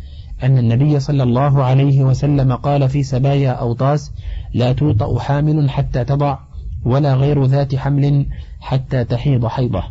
أن 0.43 0.59
النبي 0.59 1.01
صلى 1.01 1.23
الله 1.23 1.63
عليه 1.63 2.03
وسلم 2.05 2.53
قال 2.53 2.89
في 2.89 3.03
سبايا 3.03 3.51
أوطاس 3.51 4.13
لا 4.55 4.73
توطأ 4.73 5.19
حامل 5.19 5.71
حتى 5.71 6.05
تضع 6.05 6.39
ولا 6.85 7.15
غير 7.15 7.45
ذات 7.45 7.77
حمل 7.77 8.27
حتى 8.61 9.05
تحيض 9.05 9.47
حيضة. 9.47 9.83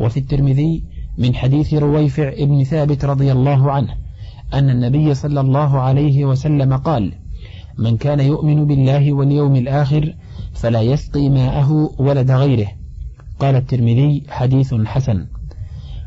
وفي 0.00 0.16
الترمذي 0.16 0.84
من 1.18 1.34
حديث 1.34 1.74
رويفع 1.74 2.28
ابن 2.28 2.64
ثابت 2.64 3.04
رضي 3.04 3.32
الله 3.32 3.72
عنه 3.72 3.94
أن 4.54 4.70
النبي 4.70 5.14
صلى 5.14 5.40
الله 5.40 5.80
عليه 5.80 6.24
وسلم 6.24 6.76
قال 6.76 7.12
من 7.78 7.96
كان 7.96 8.20
يؤمن 8.20 8.66
بالله 8.66 9.12
واليوم 9.12 9.56
الآخر 9.56 10.14
فلا 10.54 10.80
يسقي 10.80 11.28
ماءه 11.28 11.90
ولد 11.98 12.30
غيره 12.30 12.68
قال 13.38 13.56
الترمذي 13.56 14.22
حديث 14.28 14.74
حسن 14.74 15.26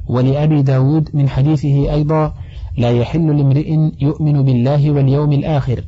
ولأبي 0.08 0.62
داود 0.62 1.10
من 1.13 1.29
حديثه 1.29 1.93
أيضا 1.93 2.34
لا 2.77 2.91
يحل 2.91 3.38
لامرئ 3.38 3.77
يؤمن 4.01 4.43
بالله 4.43 4.91
واليوم 4.91 5.34
الآخر 5.34 5.84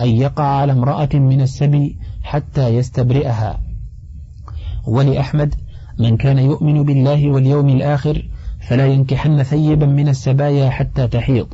أن 0.00 0.08
يقع 0.08 0.44
على 0.44 0.72
امرأة 0.72 1.08
من 1.14 1.40
السبي 1.40 1.98
حتى 2.26 2.68
يستبرئها. 2.68 3.60
ولأحمد 4.86 5.54
من 5.98 6.16
كان 6.16 6.38
يؤمن 6.38 6.82
بالله 6.82 7.30
واليوم 7.30 7.68
الآخر 7.68 8.28
فلا 8.60 8.86
ينكحن 8.86 9.42
ثيبا 9.42 9.86
من 9.86 10.08
السبايا 10.08 10.70
حتى 10.70 11.08
تحيض. 11.08 11.46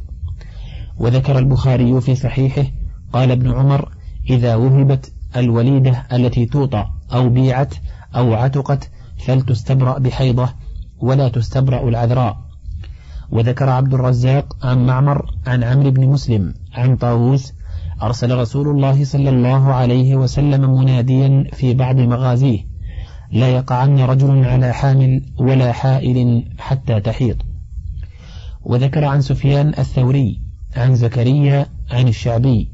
وذكر 0.99 1.39
البخاري 1.39 2.01
في 2.01 2.15
صحيحه 2.15 2.65
قال 3.13 3.31
ابن 3.31 3.51
عمر 3.51 3.89
إذا 4.31 4.55
وهبت 4.55 5.13
الوليدة 5.37 6.07
التي 6.13 6.47
توطى 6.47 6.87
أو 7.13 7.29
بيعت 7.29 7.75
أو 8.17 8.35
عتقت 8.35 8.91
فلتستبرأ 9.27 9.99
بحيضة 9.99 10.49
ولا 11.01 11.29
تستبرأ 11.29 11.89
العذراء. 11.89 12.37
وذكر 13.31 13.69
عبد 13.69 13.95
الرزاق 13.95 14.57
عن 14.63 14.87
معمر 14.87 15.35
عن 15.47 15.65
عمرو 15.65 15.91
بن 15.91 16.07
مسلم 16.07 16.55
عن 16.73 16.97
طاووس 16.97 17.53
أرسل 18.03 18.39
رسول 18.39 18.69
الله 18.69 19.05
صلى 19.05 19.31
الله 19.31 19.73
عليه 19.75 20.17
وسلم 20.17 20.75
مناديا 20.75 21.45
في 21.53 21.75
بعض 21.75 21.97
مغازيه 21.97 22.59
لا 23.33 23.49
يقعن 23.49 24.01
رجل 24.01 24.45
على 24.45 24.73
حامل 24.73 25.23
ولا 25.39 25.73
حائل 25.73 26.45
حتى 26.59 27.01
تحيض 27.01 27.37
وذكر 28.63 29.05
عن 29.05 29.21
سفيان 29.21 29.69
الثوري 29.69 30.41
عن 30.77 30.95
زكريا 30.95 31.67
عن 31.91 32.09
الشعبي 32.09 32.69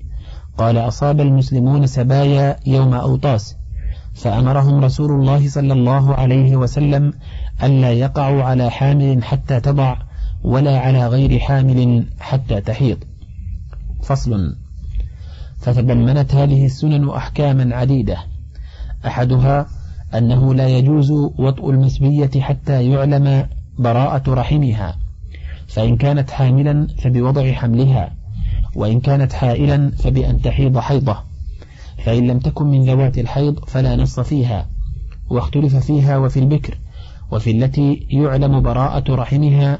قال 0.59 0.79
أصاب 0.79 1.21
المسلمون 1.21 1.87
سبايا 1.87 2.57
يوم 2.67 2.95
أوطاس 2.95 3.57
فأمرهم 4.15 4.85
رسول 4.85 5.11
الله 5.11 5.49
صلى 5.49 5.73
الله 5.73 6.15
عليه 6.15 6.57
وسلم 6.57 7.13
ألا 7.63 7.93
يقعوا 7.93 8.43
على 8.43 8.71
حامل 8.71 9.25
حتى 9.25 9.61
تضع 9.61 9.97
ولا 10.45 10.79
على 10.79 11.07
غير 11.07 11.39
حامل 11.39 12.07
حتى 12.21 12.61
تحيض 12.61 12.99
فصل. 14.03 14.57
فتضمنت 15.59 16.35
هذه 16.35 16.67
السنن 16.67 17.09
أحكاما 17.09 17.77
عديدة. 17.77 18.19
أحدها 19.07 19.67
أنه 20.15 20.55
لا 20.55 20.69
يجوز 20.69 21.11
وطء 21.11 21.71
المسبية 21.71 22.41
حتى 22.41 22.91
يعلم 22.91 23.47
براءة 23.79 24.35
رحمها 24.35 24.97
فإن 25.67 25.97
كانت 25.97 26.31
حاملا 26.31 26.87
فبوضع 26.99 27.53
حملها 27.53 28.13
وإن 28.75 29.01
كانت 29.01 29.33
حائلا 29.33 29.91
فبأن 29.91 30.41
تحيض 30.41 30.79
حيضة 30.79 31.17
فإن 32.05 32.27
لم 32.27 32.39
تكن 32.39 32.67
من 32.67 32.85
ذوات 32.85 33.19
الحيض 33.19 33.65
فلا 33.65 33.97
نص 33.97 34.21
فيها 34.21 34.67
واختلف 35.31 35.77
فيها 35.77 36.19
وفي 36.19 36.39
البكر 36.39 36.79
وفي 37.31 37.51
التي 37.51 38.07
يعلم 38.11 38.61
براءة 38.61 39.15
رحمها 39.15 39.79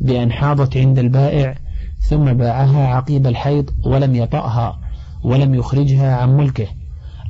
بأن 0.00 0.32
حاضت 0.32 0.76
عند 0.76 0.98
البائع 0.98 1.54
ثم 2.00 2.32
باعها 2.32 2.86
عقيب 2.86 3.26
الحيض 3.26 3.70
ولم 3.84 4.14
يطأها. 4.14 4.78
ولم 5.22 5.54
يخرجها 5.54 6.16
عن 6.16 6.36
ملكه 6.36 6.66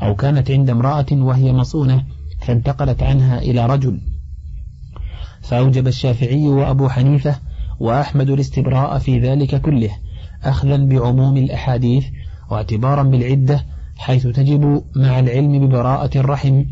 أو 0.02 0.14
كانت 0.14 0.50
عند 0.50 0.70
امرأة 0.70 1.06
وهي 1.12 1.52
مصونة 1.52 2.04
فانتقلت 2.40 3.02
عنها 3.02 3.38
إلى 3.38 3.66
رجل. 3.66 4.00
فأوجب 5.42 5.86
الشافعي 5.86 6.48
وأبو 6.48 6.88
حنيفة 6.88 7.38
وأحمد 7.80 8.30
الاستبراء 8.30 8.98
في 8.98 9.18
ذلك 9.18 9.60
كله 9.60 9.90
أخذا 10.44 10.76
بعموم 10.76 11.36
الأحاديث 11.36 12.06
واعتبارا 12.50 13.02
بالعدة 13.02 13.64
حيث 13.96 14.26
تجب 14.26 14.82
مع 14.96 15.18
العلم 15.18 15.66
ببراءة 15.66 16.18
الرحم 16.18 16.64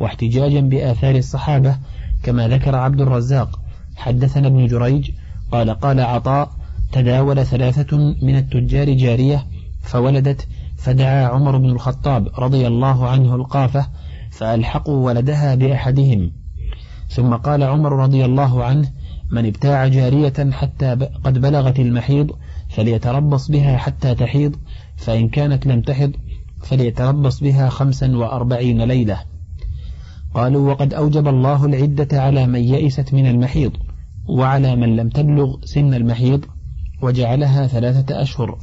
واحتجاجا 0.00 0.60
بآثار 0.60 1.14
الصحابة 1.14 1.76
كما 2.22 2.48
ذكر 2.48 2.76
عبد 2.76 3.00
الرزاق. 3.00 3.60
حدثنا 3.96 4.46
ابن 4.46 4.66
جريج 4.66 5.10
قال 5.52 5.70
قال 5.70 6.00
عطاء 6.00 6.50
تداول 6.92 7.46
ثلاثة 7.46 7.96
من 8.22 8.36
التجار 8.36 8.92
جارية 8.92 9.46
فولدت 9.82 10.48
فدعا 10.84 11.26
عمر 11.26 11.58
بن 11.58 11.70
الخطاب 11.70 12.28
رضي 12.38 12.66
الله 12.66 13.08
عنه 13.08 13.34
القافة 13.34 13.86
فألحقوا 14.30 15.06
ولدها 15.06 15.54
بأحدهم. 15.54 16.32
ثم 17.08 17.34
قال 17.34 17.62
عمر 17.62 17.92
رضي 17.92 18.24
الله 18.24 18.64
عنه 18.64 18.92
من 19.30 19.46
ابتاع 19.46 19.88
جارية 19.88 20.50
حتى 20.50 20.96
قد 21.24 21.38
بلغت 21.38 21.80
المحيض 21.80 22.30
فليتربص 22.68 23.50
بها 23.50 23.76
حتى 23.76 24.14
تحيض 24.14 24.56
فإن 24.96 25.28
كانت 25.28 25.66
لم 25.66 25.80
تحض 25.80 26.12
فليتربص 26.62 27.40
بها 27.40 27.68
خمسا 27.68 28.16
وأربعين 28.16 28.82
ليلة 28.82 29.20
قالوا 30.34 30.70
وقد 30.70 30.94
أوجب 30.94 31.28
الله 31.28 31.64
العدة 31.64 32.22
على 32.22 32.46
من 32.46 32.60
يئست 32.60 33.14
من 33.14 33.26
المحيض 33.26 33.72
وعلى 34.28 34.76
من 34.76 34.96
لم 34.96 35.08
تبلغ 35.08 35.56
سن 35.64 35.94
المحيض 35.94 36.44
وجعلها 37.02 37.66
ثلاثة 37.66 38.22
أشهر 38.22 38.58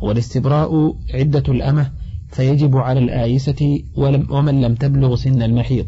والاستبراء 0.00 0.96
عدة 1.14 1.42
الأمة 1.48 1.90
فيجب 2.28 2.76
على 2.76 3.00
الآيسة 3.00 3.82
ومن 4.30 4.60
لم 4.60 4.74
تبلغ 4.74 5.16
سن 5.16 5.42
المحيض 5.42 5.86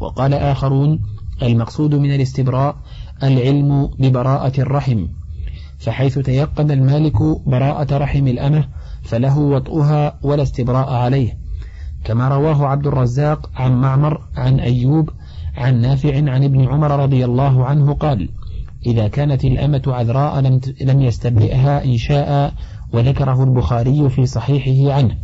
وقال 0.00 0.34
آخرون 0.34 1.00
المقصود 1.42 1.94
من 1.94 2.14
الاستبراء 2.14 2.76
العلم 3.22 3.86
ببراءة 3.98 4.60
الرحم 4.60 5.06
فحيث 5.78 6.18
تيقن 6.18 6.70
المالك 6.70 7.22
براءة 7.46 7.98
رحم 7.98 8.26
الأمة 8.26 8.68
فله 9.02 9.38
وطئها 9.38 10.18
ولا 10.22 10.42
استبراء 10.42 10.92
عليه. 10.92 11.38
كما 12.04 12.28
رواه 12.28 12.66
عبد 12.66 12.86
الرزاق 12.86 13.50
عن 13.54 13.80
معمر 13.80 14.20
عن 14.36 14.60
أيوب 14.60 15.10
عن 15.56 15.80
نافع 15.80 16.16
عن 16.16 16.44
ابن 16.44 16.64
عمر 16.64 17.02
رضي 17.02 17.24
الله 17.24 17.64
عنه 17.64 17.94
قال 17.94 18.28
إذا 18.86 19.08
كانت 19.08 19.44
الأمة 19.44 19.82
عذراء 19.86 20.40
لم 20.80 21.00
يستبرئها 21.02 21.84
إن 21.84 21.96
شاء 21.96 22.52
وذكره 22.92 23.44
البخاري 23.44 24.10
في 24.10 24.26
صحيحه 24.26 24.94
عنه. 24.94 25.16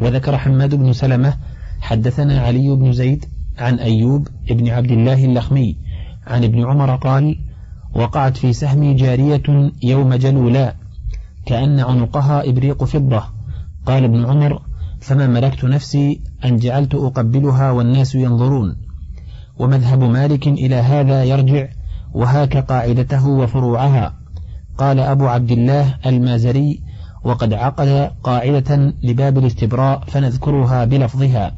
وذكر 0.00 0.38
حماد 0.38 0.74
بن 0.74 0.92
سلمة 0.92 1.36
حدثنا 1.80 2.40
علي 2.40 2.76
بن 2.76 2.92
زيد 2.92 3.24
عن 3.58 3.78
أيوب 3.78 4.28
ابن 4.50 4.68
عبد 4.68 4.90
الله 4.90 5.24
اللخمي 5.24 5.76
عن 6.26 6.44
ابن 6.44 6.64
عمر 6.64 6.96
قال 6.96 7.38
وقعت 7.94 8.36
في 8.36 8.52
سهمي 8.52 8.94
جارية 8.94 9.42
يوم 9.82 10.14
جلولا 10.14 10.74
كأن 11.46 11.80
عنقها 11.80 12.48
إبريق 12.48 12.84
فضة. 12.84 13.24
قال 13.86 14.04
ابن 14.04 14.24
عمر 14.24 14.62
فما 15.00 15.26
ملكت 15.26 15.64
نفسي 15.64 16.20
أن 16.44 16.56
جعلت 16.56 16.94
أقبلها 16.94 17.70
والناس 17.70 18.14
ينظرون. 18.14 18.76
ومذهب 19.58 20.02
مالك 20.02 20.48
إلى 20.48 20.74
هذا 20.74 21.24
يرجع 21.24 21.68
وهاك 22.14 22.56
قاعدته 22.56 23.28
وفروعها. 23.28 24.21
قال 24.78 25.00
أبو 25.00 25.26
عبد 25.26 25.50
الله 25.50 25.94
المازري 26.06 26.80
وقد 27.24 27.52
عقد 27.52 28.10
قاعدة 28.22 28.94
لباب 29.02 29.38
الاستبراء 29.38 30.04
فنذكرها 30.06 30.84
بلفظها. 30.84 31.54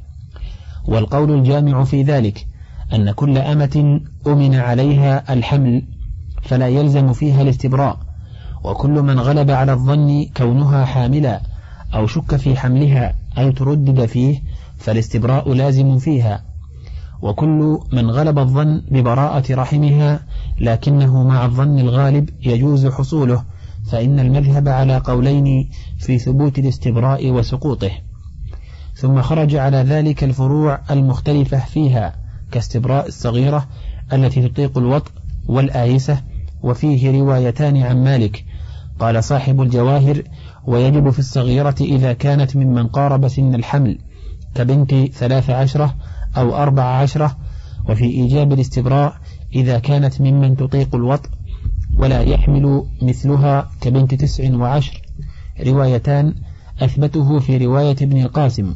والقول 0.88 1.30
الجامع 1.30 1.84
في 1.84 2.02
ذلك 2.02 2.46
أن 2.92 3.10
كل 3.10 3.38
أمة 3.38 4.00
أمن 4.26 4.54
عليها 4.54 5.32
الحمل 5.32 5.82
فلا 6.42 6.68
يلزم 6.68 7.12
فيها 7.12 7.42
الاستبراء 7.42 7.98
وكل 8.64 8.90
من 8.90 9.20
غلب 9.20 9.50
على 9.50 9.72
الظن 9.72 10.26
كونها 10.36 10.84
حاملا 10.84 11.40
أو 11.94 12.06
شك 12.06 12.36
في 12.36 12.56
حملها 12.56 13.14
أو 13.38 13.50
تردد 13.50 14.06
فيه 14.06 14.42
فالاستبراء 14.78 15.52
لازم 15.52 15.98
فيها. 15.98 16.53
وكل 17.24 17.78
من 17.92 18.10
غلب 18.10 18.38
الظن 18.38 18.82
ببراءة 18.90 19.54
رحمها 19.54 20.20
لكنه 20.60 21.22
مع 21.22 21.44
الظن 21.44 21.78
الغالب 21.78 22.30
يجوز 22.42 22.86
حصوله 22.86 23.44
فإن 23.90 24.20
المذهب 24.20 24.68
على 24.68 24.98
قولين 24.98 25.70
في 25.98 26.18
ثبوت 26.18 26.58
الاستبراء 26.58 27.30
وسقوطه. 27.30 27.90
ثم 28.94 29.22
خرج 29.22 29.54
على 29.56 29.76
ذلك 29.76 30.24
الفروع 30.24 30.80
المختلفة 30.90 31.58
فيها 31.58 32.14
كاستبراء 32.52 33.08
الصغيرة 33.08 33.68
التي 34.12 34.48
تطيق 34.48 34.78
الوطء 34.78 35.10
والآيسة 35.48 36.22
وفيه 36.62 37.20
روايتان 37.20 37.76
عن 37.76 38.04
مالك. 38.04 38.44
قال 38.98 39.24
صاحب 39.24 39.60
الجواهر 39.60 40.22
ويجب 40.66 41.10
في 41.10 41.18
الصغيرة 41.18 41.76
إذا 41.80 42.12
كانت 42.12 42.56
ممن 42.56 42.86
قارب 42.86 43.28
سن 43.28 43.54
الحمل 43.54 43.98
كبنت 44.54 44.94
ثلاث 44.94 45.50
عشرة 45.50 45.94
أو 46.36 46.56
أربع 46.56 46.82
عشرة 46.82 47.36
وفي 47.88 48.04
إيجاب 48.04 48.52
الاستبراء 48.52 49.14
إذا 49.54 49.78
كانت 49.78 50.20
ممن 50.20 50.56
تطيق 50.56 50.94
الوطء 50.94 51.30
ولا 51.98 52.20
يحمل 52.20 52.84
مثلها 53.02 53.70
كبنت 53.80 54.14
تسع 54.14 54.56
وعشر. 54.56 55.02
روايتان 55.66 56.34
أثبته 56.82 57.38
في 57.38 57.56
رواية 57.56 57.96
ابن 58.02 58.22
القاسم 58.22 58.74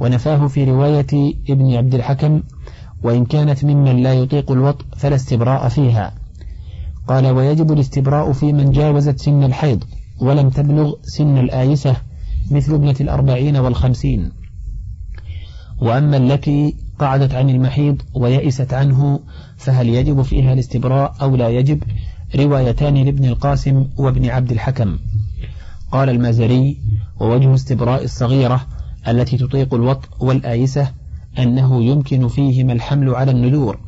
ونفاه 0.00 0.46
في 0.46 0.64
رواية 0.64 1.34
ابن 1.50 1.74
عبد 1.74 1.94
الحكم 1.94 2.42
وإن 3.02 3.24
كانت 3.24 3.64
ممن 3.64 4.02
لا 4.02 4.14
يطيق 4.14 4.50
الوط 4.50 4.84
فلا 4.96 5.14
استبراء 5.14 5.68
فيها. 5.68 6.14
قال 7.08 7.26
ويجب 7.26 7.72
الاستبراء 7.72 8.32
في 8.32 8.52
من 8.52 8.70
جاوزت 8.70 9.18
سن 9.18 9.44
الحيض 9.44 9.84
ولم 10.20 10.50
تبلغ 10.50 10.94
سن 11.02 11.38
الآيسة 11.38 11.96
مثل 12.50 12.74
ابنة 12.74 12.96
الأربعين 13.00 13.56
والخمسين. 13.56 14.32
وأما 15.80 16.16
التي 16.16 16.74
قعدت 16.98 17.34
عن 17.34 17.50
المحيض 17.50 18.02
ويئست 18.14 18.74
عنه 18.74 19.20
فهل 19.56 19.88
يجب 19.88 20.22
فيها 20.22 20.52
الاستبراء 20.52 21.14
أو 21.22 21.36
لا 21.36 21.48
يجب؟ 21.48 21.82
روايتان 22.36 22.94
لابن 22.94 23.24
القاسم 23.24 23.86
وابن 23.96 24.30
عبد 24.30 24.52
الحكم. 24.52 24.98
قال 25.92 26.10
المازري 26.10 26.78
ووجه 27.20 27.54
استبراء 27.54 28.04
الصغيرة 28.04 28.66
التي 29.08 29.36
تطيق 29.36 29.74
الوط 29.74 30.08
والآيسة 30.20 30.92
أنه 31.38 31.84
يمكن 31.84 32.28
فيهما 32.28 32.72
الحمل 32.72 33.14
على 33.14 33.30
النذور 33.30 33.78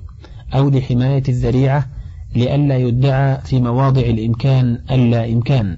أو 0.54 0.70
لحماية 0.70 1.22
الذريعة 1.28 1.86
لئلا 2.34 2.76
يدعى 2.76 3.38
في 3.40 3.60
مواضع 3.60 4.02
الإمكان 4.02 4.78
ألا 4.90 5.32
إمكان. 5.32 5.76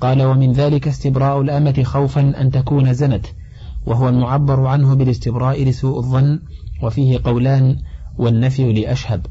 قال 0.00 0.22
ومن 0.22 0.52
ذلك 0.52 0.88
استبراء 0.88 1.40
الأمة 1.40 1.82
خوفا 1.82 2.40
أن 2.40 2.50
تكون 2.50 2.92
زنت 2.92 3.26
وهو 3.86 4.08
المعبر 4.08 4.66
عنه 4.66 4.94
بالاستبراء 4.94 5.64
لسوء 5.64 5.98
الظن 5.98 6.40
وفيه 6.82 7.20
قولان 7.24 7.76
والنفي 8.18 8.72
لأشهب 8.72 9.26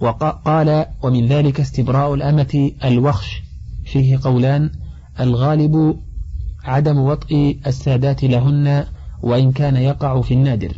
وقال 0.00 0.86
ومن 1.02 1.26
ذلك 1.26 1.60
استبراء 1.60 2.14
الأمة 2.14 2.70
الوخش. 2.84 3.42
فيه 3.84 4.18
قولان 4.22 4.70
الغالب 5.20 5.96
عدم 6.64 6.98
وطئ 6.98 7.56
السادات 7.66 8.24
لهن 8.24 8.84
وإن 9.22 9.52
كان 9.52 9.76
يقع 9.76 10.20
في 10.20 10.34
النادر. 10.34 10.72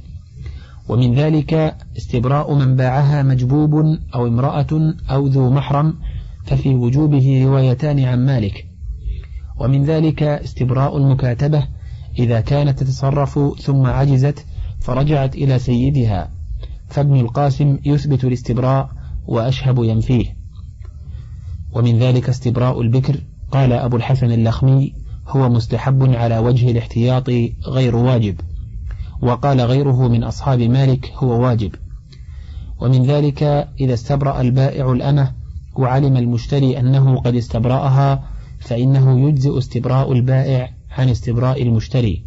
ومن 0.89 1.15
ذلك 1.15 1.77
استبراء 1.97 2.55
من 2.55 2.77
باعها 2.77 3.23
مجبوب 3.23 3.75
أو 4.15 4.27
امرأة 4.27 4.95
أو 5.11 5.27
ذو 5.27 5.51
محرم 5.51 5.95
ففي 6.45 6.75
وجوبه 6.75 7.45
روايتان 7.45 8.05
عن 8.05 8.27
مالك. 8.27 8.67
ومن 9.61 9.85
ذلك 9.85 10.23
استبراء 10.23 10.97
المكاتبة 10.97 11.67
إذا 12.19 12.41
كانت 12.41 12.79
تتصرف 12.79 13.39
ثم 13.61 13.87
عجزت 13.87 14.47
فرجعت 14.81 15.35
إلى 15.35 15.59
سيدها 15.59 16.31
فابن 16.89 17.21
القاسم 17.21 17.79
يثبت 17.85 18.25
الاستبراء 18.25 18.91
وأشهب 19.27 19.85
ينفيه. 19.85 20.37
ومن 21.73 21.99
ذلك 21.99 22.29
استبراء 22.29 22.81
البكر 22.81 23.21
قال 23.51 23.73
أبو 23.73 23.97
الحسن 23.97 24.33
اللخمي 24.33 24.95
هو 25.29 25.49
مستحب 25.49 26.15
على 26.15 26.39
وجه 26.39 26.71
الاحتياط 26.71 27.31
غير 27.69 27.97
واجب 27.97 28.41
وقال 29.23 29.61
غيره 29.61 30.09
من 30.09 30.25
أصحاب 30.25 30.61
مالك 30.61 31.13
هو 31.15 31.43
واجب. 31.43 31.75
ومن 32.81 33.03
ذلك 33.03 33.43
إذا 33.81 33.95
استبرأ 33.95 34.41
البائع 34.41 34.93
الأمة 34.93 35.33
وعلم 35.77 36.17
المشتري 36.17 36.79
أنه 36.79 37.21
قد 37.21 37.35
استبرأها 37.35 38.25
فإنه 38.59 39.29
يجزئ 39.29 39.59
استبراء 39.59 40.13
البائع 40.13 40.76
عن 40.99 41.09
استبراء 41.09 41.63
المشتري. 41.63 42.25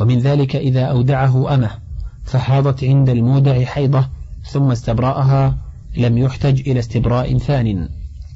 ومن 0.00 0.18
ذلك 0.18 0.56
إذا 0.56 0.82
أودعه 0.82 1.54
أمه 1.54 1.70
فحاضت 2.24 2.84
عند 2.84 3.08
المودع 3.08 3.64
حيضة 3.64 4.08
ثم 4.50 4.70
استبرأها 4.70 5.58
لم 5.96 6.18
يحتج 6.18 6.68
إلى 6.68 6.78
استبراء 6.78 7.38
ثان 7.38 7.88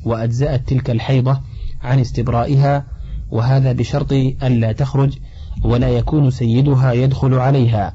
وأجزأت 0.04 0.68
تلك 0.68 0.90
الحيضة 0.90 1.40
عن 1.82 2.00
استبرائها 2.00 2.87
وهذا 3.30 3.72
بشرط 3.72 4.12
ألا 4.12 4.72
تخرج 4.72 5.18
ولا 5.64 5.88
يكون 5.88 6.30
سيدها 6.30 6.92
يدخل 6.92 7.35
عليها. 7.35 7.94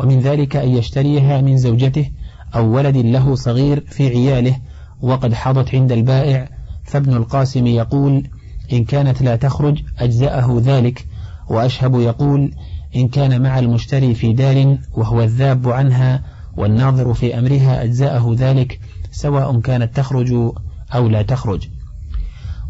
ومن 0.00 0.20
ذلك 0.20 0.56
أن 0.56 0.68
يشتريها 0.68 1.40
من 1.40 1.56
زوجته 1.56 2.10
أو 2.54 2.74
ولد 2.76 2.96
له 2.96 3.34
صغير 3.34 3.80
في 3.80 4.08
عياله 4.08 4.56
وقد 5.02 5.34
حضت 5.34 5.74
عند 5.74 5.92
البائع 5.92 6.48
فابن 6.84 7.12
القاسم 7.12 7.66
يقول 7.66 8.28
إن 8.72 8.84
كانت 8.84 9.22
لا 9.22 9.36
تخرج 9.36 9.82
أجزأه 9.98 10.60
ذلك 10.64 11.06
وأشهب 11.48 12.00
يقول 12.00 12.52
إن 12.96 13.08
كان 13.08 13.42
مع 13.42 13.58
المشتري 13.58 14.14
في 14.14 14.32
دار 14.32 14.78
وهو 14.94 15.22
الذاب 15.22 15.68
عنها 15.68 16.22
والناظر 16.56 17.14
في 17.14 17.38
أمرها 17.38 17.84
أجزاءه 17.84 18.34
ذلك 18.38 18.80
سواء 19.12 19.60
كانت 19.60 19.96
تخرج 19.96 20.32
أو 20.94 21.08
لا 21.08 21.22
تخرج. 21.22 21.68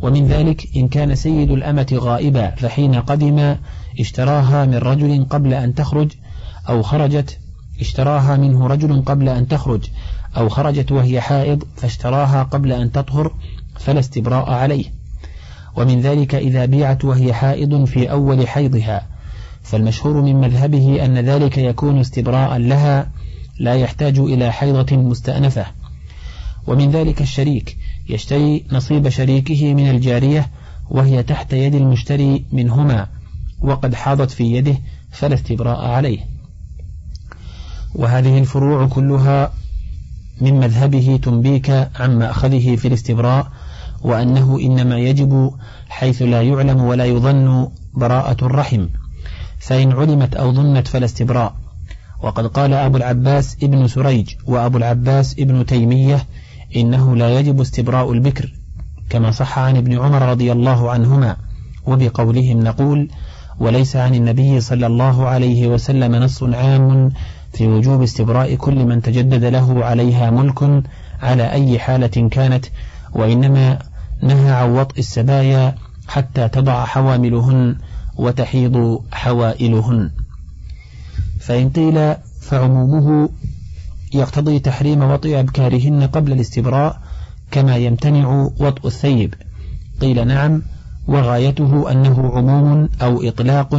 ومن 0.02 0.26
ذلك 0.26 0.76
إن 0.76 0.88
كان 0.88 1.14
سيد 1.14 1.50
الأمة 1.50 1.98
غائبا 2.00 2.50
فحين 2.50 2.94
قدم 2.94 3.56
اشتراها 4.00 4.64
من 4.64 4.74
رجل 4.74 5.26
قبل 5.30 5.54
أن 5.54 5.74
تخرج 5.74 6.12
أو 6.68 6.82
خرجت 6.82 7.38
اشتراها 7.80 8.36
منه 8.36 8.66
رجل 8.66 9.02
قبل 9.02 9.28
أن 9.28 9.48
تخرج 9.48 9.84
أو 10.36 10.48
خرجت 10.48 10.92
وهي 10.92 11.20
حائض 11.20 11.64
فاشتراها 11.76 12.42
قبل 12.42 12.72
أن 12.72 12.92
تطهر 12.92 13.32
فلا 13.78 14.00
استبراء 14.00 14.50
عليه. 14.50 14.99
ومن 15.76 16.00
ذلك 16.00 16.34
إذا 16.34 16.64
بيعت 16.64 17.04
وهي 17.04 17.32
حائض 17.32 17.84
في 17.84 18.10
أول 18.10 18.48
حيضها. 18.48 19.06
فالمشهور 19.62 20.22
من 20.22 20.36
مذهبه 20.36 21.04
أن 21.04 21.18
ذلك 21.18 21.58
يكون 21.58 21.98
استبراء 21.98 22.56
لها 22.56 23.10
لا 23.60 23.74
يحتاج 23.74 24.18
إلى 24.18 24.52
حيضة 24.52 24.96
مستأنفة. 24.96 25.66
ومن 26.66 26.90
ذلك 26.90 27.22
الشريك 27.22 27.76
يشتري 28.08 28.64
نصيب 28.72 29.08
شريكه 29.08 29.74
من 29.74 29.90
الجارية 29.90 30.50
وهي 30.90 31.22
تحت 31.22 31.52
يد 31.52 31.74
المشتري 31.74 32.44
منهما 32.52 33.06
وقد 33.60 33.94
حاضت 33.94 34.30
في 34.30 34.44
يده 34.44 34.78
فلا 35.10 35.34
استبراء 35.34 35.84
عليه. 35.84 36.18
وهذه 37.94 38.38
الفروع 38.38 38.86
كلها 38.86 39.52
من 40.40 40.54
مذهبه 40.54 41.20
تنبيك 41.22 41.70
عن 41.94 42.18
مأخذه 42.18 42.76
في 42.76 42.88
الاستبراء 42.88 43.52
وأنه 44.02 44.58
إنما 44.60 44.98
يجب 44.98 45.50
حيث 45.88 46.22
لا 46.22 46.42
يعلم 46.42 46.80
ولا 46.80 47.04
يظن 47.04 47.68
براءة 47.94 48.44
الرحم. 48.44 48.86
فإن 49.58 49.92
علمت 49.92 50.34
أو 50.34 50.52
ظنت 50.52 50.88
فلا 50.88 51.04
استبراء. 51.04 51.54
وقد 52.22 52.46
قال 52.46 52.74
أبو 52.74 52.96
العباس 52.96 53.56
ابن 53.62 53.86
سريج 53.86 54.34
وأبو 54.46 54.78
العباس 54.78 55.36
ابن 55.38 55.66
تيمية 55.66 56.26
إنه 56.76 57.16
لا 57.16 57.38
يجب 57.38 57.60
استبراء 57.60 58.12
البكر 58.12 58.52
كما 59.10 59.30
صح 59.30 59.58
عن 59.58 59.76
ابن 59.76 59.98
عمر 59.98 60.22
رضي 60.22 60.52
الله 60.52 60.90
عنهما. 60.90 61.36
وبقولهم 61.86 62.60
نقول 62.60 63.08
وليس 63.60 63.96
عن 63.96 64.14
النبي 64.14 64.60
صلى 64.60 64.86
الله 64.86 65.26
عليه 65.26 65.66
وسلم 65.66 66.14
نص 66.14 66.42
عام 66.42 67.12
في 67.52 67.66
وجوب 67.66 68.02
استبراء 68.02 68.54
كل 68.54 68.84
من 68.84 69.02
تجدد 69.02 69.44
له 69.44 69.84
عليها 69.84 70.30
ملك 70.30 70.82
على 71.22 71.52
أي 71.52 71.78
حالة 71.78 72.28
كانت 72.30 72.66
وإنما 73.12 73.78
نهى 74.22 74.50
عن 74.50 74.70
وطء 74.70 74.98
السبايا 74.98 75.74
حتى 76.08 76.48
تضع 76.48 76.84
حواملهن 76.84 77.76
وتحيض 78.16 79.02
حوائلهن. 79.12 80.10
فإن 81.40 81.70
قيل 81.70 82.14
فعمومه 82.40 83.28
يقتضي 84.14 84.58
تحريم 84.58 85.02
وطئ 85.02 85.40
أبكارهن 85.40 86.02
قبل 86.02 86.32
الاستبراء 86.32 87.00
كما 87.50 87.76
يمتنع 87.76 88.50
وطء 88.60 88.86
الثيب. 88.86 89.34
قيل 90.00 90.28
نعم 90.28 90.62
وغايته 91.08 91.90
أنه 91.90 92.32
عموم 92.34 92.88
أو 93.02 93.22
إطلاق 93.22 93.74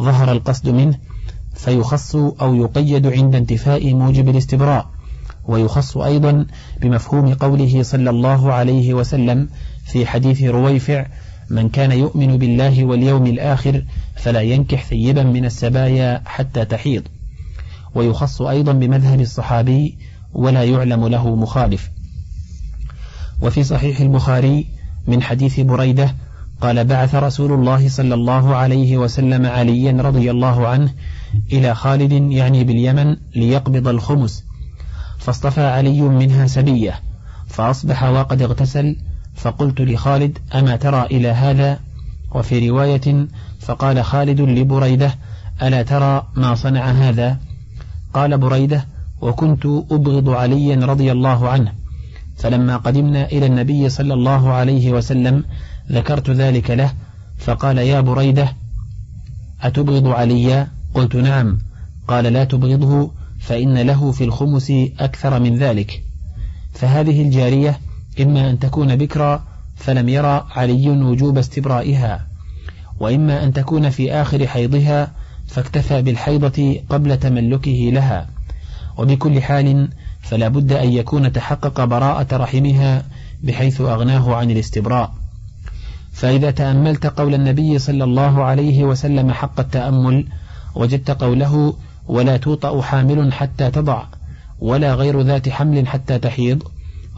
ظهر 0.00 0.32
القصد 0.32 0.68
منه 0.68 0.98
فيخص 1.54 2.16
أو 2.16 2.54
يقيد 2.54 3.06
عند 3.06 3.34
انتفاء 3.34 3.94
موجب 3.94 4.28
الاستبراء 4.28 4.86
ويخص 5.48 5.96
أيضا 5.96 6.46
بمفهوم 6.80 7.34
قوله 7.34 7.82
صلى 7.82 8.10
الله 8.10 8.52
عليه 8.52 8.94
وسلم 8.94 9.48
في 9.86 10.06
حديث 10.06 10.42
رويفع 10.42 11.06
من 11.50 11.68
كان 11.68 11.92
يؤمن 11.92 12.38
بالله 12.38 12.84
واليوم 12.84 13.26
الآخر 13.26 13.84
فلا 14.16 14.40
ينكح 14.40 14.84
ثيبا 14.84 15.22
من 15.22 15.44
السبايا 15.44 16.22
حتى 16.26 16.64
تحيض. 16.64 17.02
ويخص 17.94 18.42
أيضا 18.42 18.72
بمذهب 18.72 19.20
الصحابي 19.20 19.98
ولا 20.32 20.64
يعلم 20.64 21.08
له 21.08 21.36
مخالف. 21.36 21.90
وفي 23.42 23.64
صحيح 23.64 24.00
البخاري 24.00 24.66
من 25.06 25.22
حديث 25.22 25.60
بريدة 25.60 26.14
قال 26.60 26.84
بعث 26.84 27.14
رسول 27.14 27.52
الله 27.52 27.88
صلى 27.88 28.14
الله 28.14 28.56
عليه 28.56 28.96
وسلم 28.98 29.46
عليا 29.46 29.92
رضي 29.92 30.30
الله 30.30 30.68
عنه 30.68 30.92
إلى 31.52 31.74
خالد 31.74 32.32
يعني 32.32 32.64
باليمن 32.64 33.16
ليقبض 33.36 33.88
الخمس 33.88 34.44
فاصطفى 35.18 35.60
علي 35.60 36.00
منها 36.00 36.46
سبية 36.46 37.00
فأصبح 37.46 38.02
وقد 38.02 38.42
اغتسل 38.42 38.96
فقلت 39.36 39.80
لخالد 39.80 40.38
أما 40.54 40.76
ترى 40.76 41.02
إلى 41.02 41.28
هذا؟ 41.28 41.78
وفي 42.34 42.70
رواية 42.70 43.26
فقال 43.60 44.04
خالد 44.04 44.40
لبريدة 44.40 45.14
ألا 45.62 45.82
ترى 45.82 46.26
ما 46.36 46.54
صنع 46.54 46.90
هذا؟ 46.90 47.38
قال 48.14 48.38
بريدة 48.38 48.84
وكنت 49.20 49.66
أبغض 49.66 50.28
عليا 50.28 50.86
رضي 50.86 51.12
الله 51.12 51.48
عنه. 51.48 51.72
فلما 52.36 52.76
قدمنا 52.76 53.26
إلى 53.26 53.46
النبي 53.46 53.88
صلى 53.88 54.14
الله 54.14 54.52
عليه 54.52 54.92
وسلم 54.92 55.44
ذكرت 55.92 56.30
ذلك 56.30 56.70
له 56.70 56.92
فقال 57.38 57.78
يا 57.78 58.00
بريدة 58.00 58.52
أتبغض 59.62 60.06
عليا 60.06 60.68
قلت 60.94 61.16
نعم. 61.16 61.58
قال 62.08 62.24
لا 62.24 62.44
تبغضه 62.44 63.10
فإن 63.40 63.78
له 63.78 64.12
في 64.12 64.24
الخمس 64.24 64.72
أكثر 64.98 65.40
من 65.40 65.56
ذلك. 65.56 66.02
فهذه 66.74 67.22
الجارية 67.22 67.80
إما 68.20 68.50
أن 68.50 68.58
تكون 68.58 68.96
بكرا 68.96 69.44
فلم 69.76 70.08
يرى 70.08 70.46
علي 70.56 70.90
وجوب 70.90 71.38
استبرائها 71.38 72.26
وإما 73.00 73.44
أن 73.44 73.52
تكون 73.52 73.90
في 73.90 74.12
آخر 74.12 74.46
حيضها 74.46 75.10
فاكتفى 75.46 76.02
بالحيضة 76.02 76.80
قبل 76.88 77.18
تملكه 77.18 77.90
لها. 77.92 78.26
وبكل 78.98 79.42
حال 79.42 79.88
فلا 80.20 80.48
بد 80.48 80.72
أن 80.72 80.92
يكون 80.92 81.32
تحقق 81.32 81.84
براءة 81.84 82.36
رحمها 82.36 83.04
بحيث 83.42 83.80
أغناه 83.80 84.34
عن 84.34 84.50
الاستبراء. 84.50 85.14
فإذا 86.12 86.50
تأملت 86.50 87.06
قول 87.06 87.34
النبي 87.34 87.78
صلى 87.78 88.04
الله 88.04 88.44
عليه 88.44 88.84
وسلم 88.84 89.32
حق 89.32 89.60
التأمل 89.60 90.26
وجدت 90.74 91.10
قوله 91.10 91.74
ولا 92.08 92.36
توطأ 92.36 92.82
حامل 92.82 93.32
حتى 93.32 93.70
تضع 93.70 94.02
ولا 94.60 94.94
غير 94.94 95.20
ذات 95.20 95.48
حمل 95.48 95.86
حتى 95.86 96.18
تحيض 96.18 96.62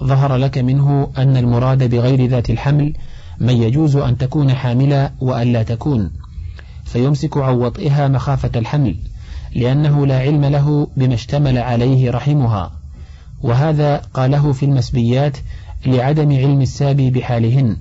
ظهر 0.05 0.37
لك 0.37 0.59
منه 0.59 1.11
أن 1.19 1.37
المراد 1.37 1.91
بغير 1.91 2.27
ذات 2.27 2.51
الحمل 2.51 2.95
من 3.41 3.63
يجوز 3.63 3.97
أن 3.97 4.19
تكون 4.19 4.55
حاملا 4.55 5.13
وأن 5.21 5.53
لا 5.53 5.63
تكون 5.63 6.11
فيمسك 6.85 7.37
عن 7.37 7.55
وطئها 7.55 8.09
مخافة 8.09 8.51
الحمل 8.57 8.97
لأنه 9.55 10.07
لا 10.07 10.19
علم 10.19 10.45
له 10.45 10.89
بما 10.97 11.15
اشتمل 11.15 11.59
عليه 11.59 12.11
رحمها. 12.11 12.73
وهذا 13.43 13.97
قاله 13.97 14.53
في 14.53 14.65
المسبيات 14.65 15.37
لعدم 15.87 16.33
علم 16.37 16.61
السابي 16.61 17.11
بحالهن. 17.11 17.77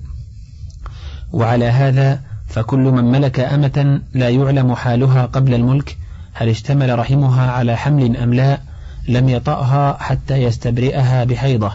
وعلى 1.32 1.64
هذا 1.64 2.20
فكل 2.46 2.78
من 2.78 3.04
ملك 3.04 3.40
أمة 3.40 4.00
لا 4.14 4.28
يعلم 4.28 4.74
حالها 4.74 5.26
قبل 5.26 5.54
الملك 5.54 5.96
هل 6.32 6.48
اشتمل 6.48 6.98
رحمها 6.98 7.50
على 7.50 7.76
حمل 7.76 8.16
أم 8.16 8.34
لا 8.34 8.60
لم 9.08 9.28
يطأها 9.28 9.96
حتى 10.00 10.36
يستبرئها 10.42 11.24
بحيضة. 11.24 11.72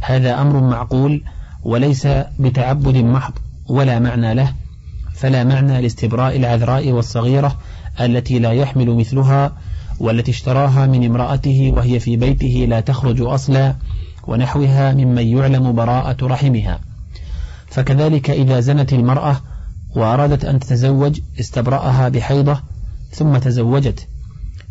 هذا 0.00 0.40
أمر 0.40 0.60
معقول 0.60 1.22
وليس 1.62 2.06
بتعبد 2.38 2.96
محض 2.96 3.32
ولا 3.68 3.98
معنى 3.98 4.34
له 4.34 4.52
فلا 5.14 5.44
معنى 5.44 5.82
لاستبراء 5.82 6.36
العذراء 6.36 6.92
والصغيرة 6.92 7.56
التي 8.00 8.38
لا 8.38 8.52
يحمل 8.52 8.96
مثلها 8.96 9.52
والتي 10.00 10.30
اشتراها 10.30 10.86
من 10.86 11.04
امرأته 11.04 11.72
وهي 11.76 12.00
في 12.00 12.16
بيته 12.16 12.66
لا 12.68 12.80
تخرج 12.80 13.20
أصلا 13.20 13.74
ونحوها 14.26 14.92
ممن 14.92 15.26
يعلم 15.26 15.72
براءة 15.72 16.26
رحمها. 16.26 16.80
فكذلك 17.66 18.30
إذا 18.30 18.60
زنت 18.60 18.92
المرأة 18.92 19.40
وأرادت 19.96 20.44
أن 20.44 20.58
تتزوج 20.58 21.20
استبرأها 21.40 22.08
بحيضة 22.08 22.60
ثم 23.10 23.36
تزوجت. 23.38 24.08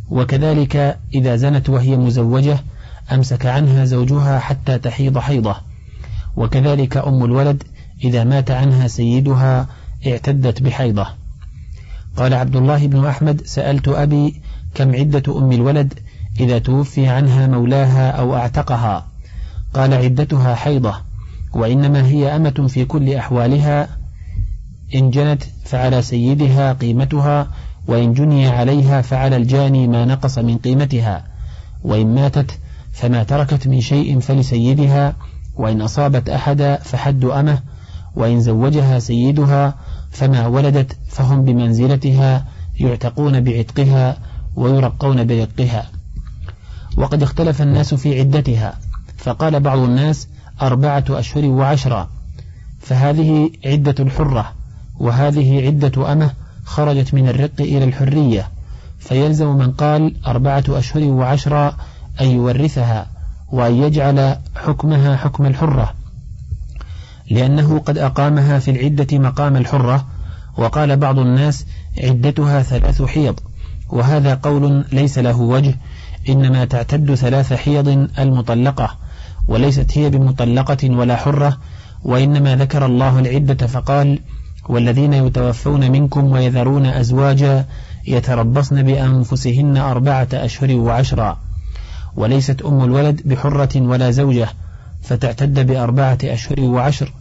وكذلك 0.09 0.99
إذا 1.15 1.36
زنت 1.36 1.69
وهي 1.69 1.97
مزوجة 1.97 2.59
أمسك 3.12 3.45
عنها 3.45 3.86
زوجها 3.86 4.39
حتى 4.39 4.78
تحيض 4.78 5.18
حيضة. 5.18 5.56
وكذلك 6.36 6.97
أم 6.97 7.26
الولد 7.26 7.64
إذا 8.03 8.24
مات 8.24 8.51
عنها 8.51 8.88
سيدها 8.88 9.68
اعتدت 10.08 10.62
بحيضة. 10.62 11.08
قال 12.18 12.34
عبد 12.34 12.56
الله 12.56 12.88
بن 12.88 13.06
أحمد 13.06 13.41
سألت 13.45 13.88
أبي 13.88 14.41
كم 14.76 14.95
عدة 14.95 15.38
أم 15.38 15.51
الولد 15.51 15.93
إذا 16.39 16.60
توفي 16.60 17.08
عنها 17.08 17.47
مولاها 17.47 18.12
أو 18.12 18.36
أعتقها؟ 18.36 19.06
قال 19.74 19.93
عدتها 19.93 20.56
حيضة 20.56 20.95
وإنما 21.53 22.08
هي 22.08 22.36
أمة 22.36 22.68
في 22.68 22.86
كل 22.86 23.14
أحوالها. 23.14 23.88
إن 24.95 25.10
جنت 25.10 25.43
فعلى 25.66 26.01
سيدها 26.01 26.74
قيمتها 26.74 27.47
وإن 27.88 28.14
جني 28.14 28.47
عليها 28.47 29.01
فعلى 29.01 29.36
الجاني 29.36 29.88
ما 29.88 30.06
نقص 30.06 30.38
من 30.38 30.58
قيمتها. 30.58 31.24
وإن 31.84 32.16
ماتت 32.16 32.60
فما 32.95 33.23
تركت 33.23 33.67
من 33.67 33.81
شيء 33.81 34.19
فلسيدها 34.19 35.15
وإن 35.55 35.81
أصابت 35.81 36.29
أحدا 36.29 36.75
فحد 36.75 37.25
أمه 37.25 37.59
وإن 38.15 38.41
زوجها 38.41 38.99
سيدها 38.99 39.75
فما 40.11 40.47
ولدت 40.47 40.97
فهم 41.09 41.45
بمنزلتها 41.45 42.45
يعتقون 42.79 43.41
بعتقها 43.43 44.17
ويرقون 44.55 45.27
برقها. 45.27 45.85
وقد 46.97 47.23
اختلف 47.23 47.61
الناس 47.61 47.93
في 47.93 48.19
عدتها 48.19 48.77
فقال 49.17 49.59
بعض 49.59 49.79
الناس 49.79 50.27
أربعة 50.61 51.05
أشهر 51.09 51.45
وعشرة. 51.45 52.09
فهذه 52.79 53.49
عدة 53.65 53.95
الحرة 53.99 54.53
وهذه 54.99 55.65
عدة 55.65 56.11
أمه 56.11 56.33
خرجت 56.65 57.13
من 57.13 57.27
الرق 57.27 57.61
إلى 57.61 57.83
الحرية. 57.83 58.47
فيلزم 58.99 59.47
من 59.47 59.71
قال 59.71 60.15
أربعة 60.27 60.63
أشهر 60.69 61.03
وعشرة 61.03 61.75
أن 62.22 62.26
يورثها 62.26 63.07
وأن 63.51 63.76
يجعل 63.76 64.38
حكمها 64.55 65.16
حكم 65.16 65.45
الحرة. 65.45 65.93
لأنه 67.30 67.80
قد 67.80 67.97
أقامها 67.97 68.59
في 68.59 68.72
العدة 68.72 69.20
مقام 69.20 69.55
الحرة 69.55 70.05
وقال 70.57 70.97
بعض 70.97 71.20
الناس 71.20 71.66
عدتها 72.03 72.61
ثلاث 72.61 73.01
حيض 73.01 73.39
وهذا 73.89 74.34
قول 74.34 74.86
ليس 74.91 75.20
له 75.20 75.41
وجه 75.41 75.76
إنما 76.30 76.66
تعتد 76.66 77.16
ثلاث 77.16 77.53
حيض 77.53 77.88
المطلقة 78.20 78.97
وليست 79.47 79.97
هي 79.97 80.09
بمطلقة 80.09 80.89
ولا 80.89 81.16
حرة 81.16 81.57
وإنما 82.03 82.55
ذكر 82.55 82.86
الله 82.86 83.20
العدة 83.20 83.68
فقال 83.68 84.20
والذين 84.70 85.13
يتوفون 85.13 85.91
منكم 85.91 86.32
ويذرون 86.32 86.86
أزواجا 86.86 87.66
يتربصن 88.07 88.84
بأنفسهن 88.84 89.78
أربعة 89.78 90.28
أشهر 90.34 90.76
وعشرا. 90.76 91.38
وليست 92.16 92.61
أم 92.61 92.84
الولد 92.84 93.22
بحرة 93.26 93.82
ولا 93.82 94.11
زوجة 94.11 94.47
فتعتد 95.03 95.68
بأربعة 95.68 96.18
أشهر 96.24 96.59
وعشر. 96.59 97.13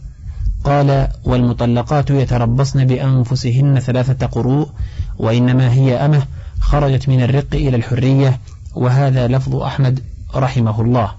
قال 0.63 1.07
والمطلقات 1.25 2.09
يتربصن 2.09 2.85
بأنفسهن 2.85 3.79
ثلاثة 3.79 4.25
قروء 4.25 4.69
وإنما 5.17 5.73
هي 5.73 5.95
أمة 6.05 6.23
خرجت 6.59 7.09
من 7.09 7.23
الرق 7.23 7.53
إلى 7.53 7.75
الحرية 7.75 8.39
وهذا 8.75 9.27
لفظ 9.27 9.55
أحمد 9.55 9.99
رحمه 10.35 10.81
الله. 10.81 11.11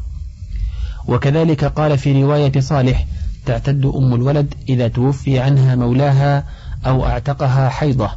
وكذلك 1.08 1.64
قال 1.64 1.98
في 1.98 2.22
رواية 2.22 2.60
صالح 2.60 3.06
تعتد 3.46 3.86
أم 3.86 4.14
الولد 4.14 4.54
إذا 4.68 4.88
توفي 4.88 5.38
عنها 5.38 5.74
مولاها 5.74 6.44
أو 6.86 7.06
أعتقها 7.06 7.68
حيضة 7.68 8.10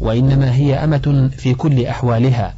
وإنما 0.00 0.54
هي 0.54 0.74
أمة 0.74 1.30
في 1.36 1.54
كل 1.54 1.86
أحوالها. 1.86 2.54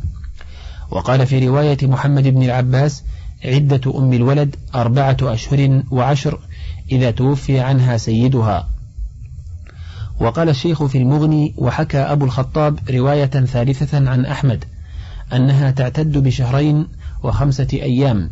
وقال 0.91 1.27
في 1.27 1.49
رواية 1.49 1.79
محمد 1.83 2.29
بن 2.29 2.43
العباس 2.43 3.03
عدة 3.45 3.99
أم 3.99 4.13
الولد 4.13 4.57
أربعة 4.75 5.17
أشهر 5.23 5.83
وعشر 5.91 6.39
إذا 6.93 7.11
توفي 7.11 7.61
عنها 7.61 7.97
سيدها. 7.97 8.69
وقال 10.21 10.49
الشيخ 10.49 10.85
في 10.85 10.99
المغني 10.99 11.55
وحكى 11.57 11.99
أبو 11.99 12.25
الخطاب 12.25 12.79
رواية 12.91 13.27
ثالثة 13.27 14.11
عن 14.11 14.27
أحمد 14.27 14.65
أنها 15.33 15.71
تعتد 15.71 16.19
بشهرين 16.19 16.87
وخمسة 17.23 17.69
أيام. 17.73 18.31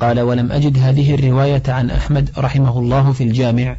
قال 0.00 0.20
ولم 0.20 0.52
أجد 0.52 0.78
هذه 0.78 1.14
الرواية 1.14 1.62
عن 1.68 1.90
أحمد 1.90 2.30
رحمه 2.38 2.78
الله 2.78 3.12
في 3.12 3.24
الجامع 3.24 3.76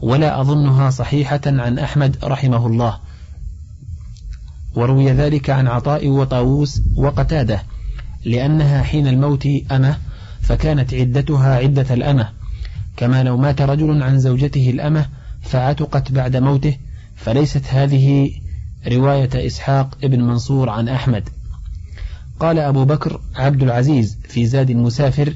ولا 0.00 0.40
أظنها 0.40 0.90
صحيحة 0.90 1.40
عن 1.46 1.78
أحمد 1.78 2.16
رحمه 2.24 2.66
الله. 2.66 2.98
وروي 4.76 5.12
ذلك 5.12 5.50
عن 5.50 5.66
عطاء 5.68 6.08
وطاووس 6.08 6.82
وقتاده 6.96 7.62
لأنها 8.24 8.82
حين 8.82 9.06
الموت 9.06 9.48
أمة 9.72 9.98
فكانت 10.40 10.94
عدتها 10.94 11.56
عدة 11.56 11.94
الأمة. 11.94 12.28
كما 12.96 13.22
لو 13.22 13.36
مات 13.36 13.62
رجل 13.62 14.02
عن 14.02 14.18
زوجته 14.18 14.70
الأمة 14.70 15.06
فعتقت 15.42 16.12
بعد 16.12 16.36
موته 16.36 16.76
فليست 17.16 17.62
هذه 17.68 18.30
رواية 18.88 19.46
إسحاق 19.46 19.98
ابن 20.04 20.22
منصور 20.22 20.70
عن 20.70 20.88
أحمد. 20.88 21.28
قال 22.40 22.58
أبو 22.58 22.84
بكر 22.84 23.20
عبد 23.34 23.62
العزيز 23.62 24.18
في 24.28 24.46
زاد 24.46 24.70
المسافر 24.70 25.34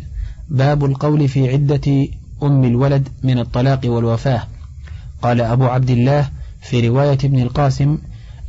باب 0.48 0.84
القول 0.84 1.28
في 1.28 1.52
عدة 1.52 2.08
أم 2.42 2.64
الولد 2.64 3.08
من 3.22 3.38
الطلاق 3.38 3.80
والوفاة. 3.84 4.42
قال 5.22 5.40
أبو 5.40 5.64
عبد 5.64 5.90
الله 5.90 6.28
في 6.60 6.88
رواية 6.88 7.18
ابن 7.24 7.40
القاسم 7.40 7.98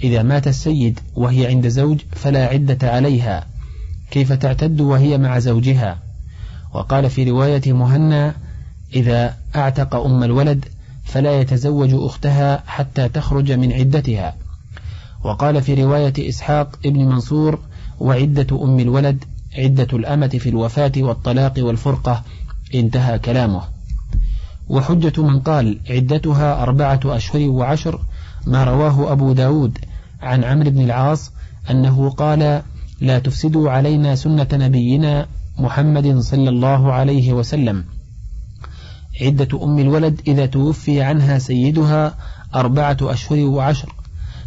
إذا 0.03 0.23
مات 0.23 0.47
السيد 0.47 0.99
وهي 1.15 1.47
عند 1.47 1.67
زوج 1.67 1.99
فلا 2.11 2.45
عدة 2.45 2.91
عليها 2.91 3.47
كيف 4.11 4.33
تعتد 4.33 4.81
وهي 4.81 5.17
مع 5.17 5.39
زوجها؟ 5.39 5.97
وقال 6.73 7.09
في 7.09 7.23
رواية 7.23 7.73
مهنا 7.73 8.35
إذا 8.95 9.35
أعتق 9.55 9.95
أم 9.95 10.23
الولد 10.23 10.65
فلا 11.03 11.39
يتزوج 11.39 11.89
أختها 11.93 12.63
حتى 12.67 13.09
تخرج 13.09 13.51
من 13.51 13.73
عدتها. 13.73 14.35
وقال 15.23 15.61
في 15.61 15.83
رواية 15.83 16.29
إسحاق 16.29 16.79
ابن 16.85 17.05
منصور 17.05 17.59
وعدة 17.99 18.63
أم 18.63 18.79
الولد 18.79 19.23
عدة 19.57 19.87
الأمة 19.93 20.27
في 20.27 20.49
الوفاة 20.49 20.91
والطلاق 20.97 21.53
والفرقة 21.57 22.23
انتهى 22.75 23.19
كلامه. 23.19 23.61
وحجة 24.69 25.21
من 25.21 25.39
قال 25.39 25.79
عدتها 25.89 26.63
أربعة 26.63 26.99
أشهر 27.05 27.49
وعشر 27.49 28.01
ما 28.47 28.63
رواه 28.63 29.11
أبو 29.11 29.33
داود 29.33 29.77
عن 30.21 30.43
عمرو 30.43 30.69
بن 30.69 30.81
العاص 30.81 31.31
أنه 31.69 32.09
قال 32.09 32.61
لا 33.01 33.19
تفسدوا 33.19 33.71
علينا 33.71 34.15
سنة 34.15 34.47
نبينا 34.53 35.27
محمد 35.57 36.19
صلى 36.19 36.49
الله 36.49 36.93
عليه 36.93 37.33
وسلم. 37.33 37.85
عدة 39.21 39.63
أم 39.63 39.79
الولد 39.79 40.21
إذا 40.27 40.45
توفي 40.45 41.01
عنها 41.01 41.37
سيدها 41.37 42.15
أربعة 42.55 42.97
أشهر 43.01 43.39
وعشر. 43.39 43.95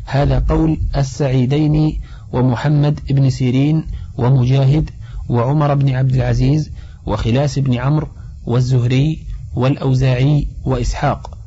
هذا 0.04 0.44
قول 0.48 0.78
السعيدين 0.96 2.00
ومحمد 2.32 3.00
بن 3.10 3.30
سيرين 3.30 3.84
ومجاهد 4.18 4.90
وعمر 5.28 5.74
بن 5.74 5.94
عبد 5.94 6.14
العزيز 6.14 6.70
وخلاس 7.06 7.58
بن 7.58 7.74
عمرو 7.74 8.08
والزهري 8.46 9.18
والأوزاعي 9.54 10.48
وإسحاق. 10.64 11.38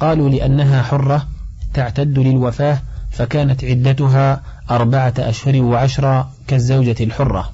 قالوا 0.00 0.28
لأنها 0.28 0.82
حرة 0.82 1.26
تعتد 1.74 2.18
للوفاة 2.18 2.82
فكانت 3.10 3.64
عدتها 3.64 4.42
أربعة 4.70 5.14
أشهر 5.18 5.62
وعشرة 5.62 6.30
كالزوجة 6.46 6.96
الحرة. 7.00 7.50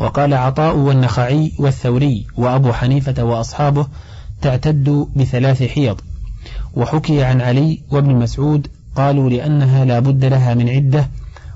وقال 0.00 0.34
عطاء 0.34 0.76
والنخعي 0.76 1.52
والثوري 1.58 2.26
وأبو 2.36 2.72
حنيفة 2.72 3.24
وأصحابه 3.24 3.86
تعتد 4.42 5.06
بثلاث 5.16 5.62
حيض. 5.62 6.00
وحكي 6.74 7.24
عن 7.24 7.40
علي 7.40 7.80
وابن 7.90 8.14
مسعود 8.14 8.66
قالوا 8.96 9.30
لأنها 9.30 9.84
لا 9.84 9.98
بد 9.98 10.24
لها 10.24 10.54
من 10.54 10.68
عدة 10.68 11.08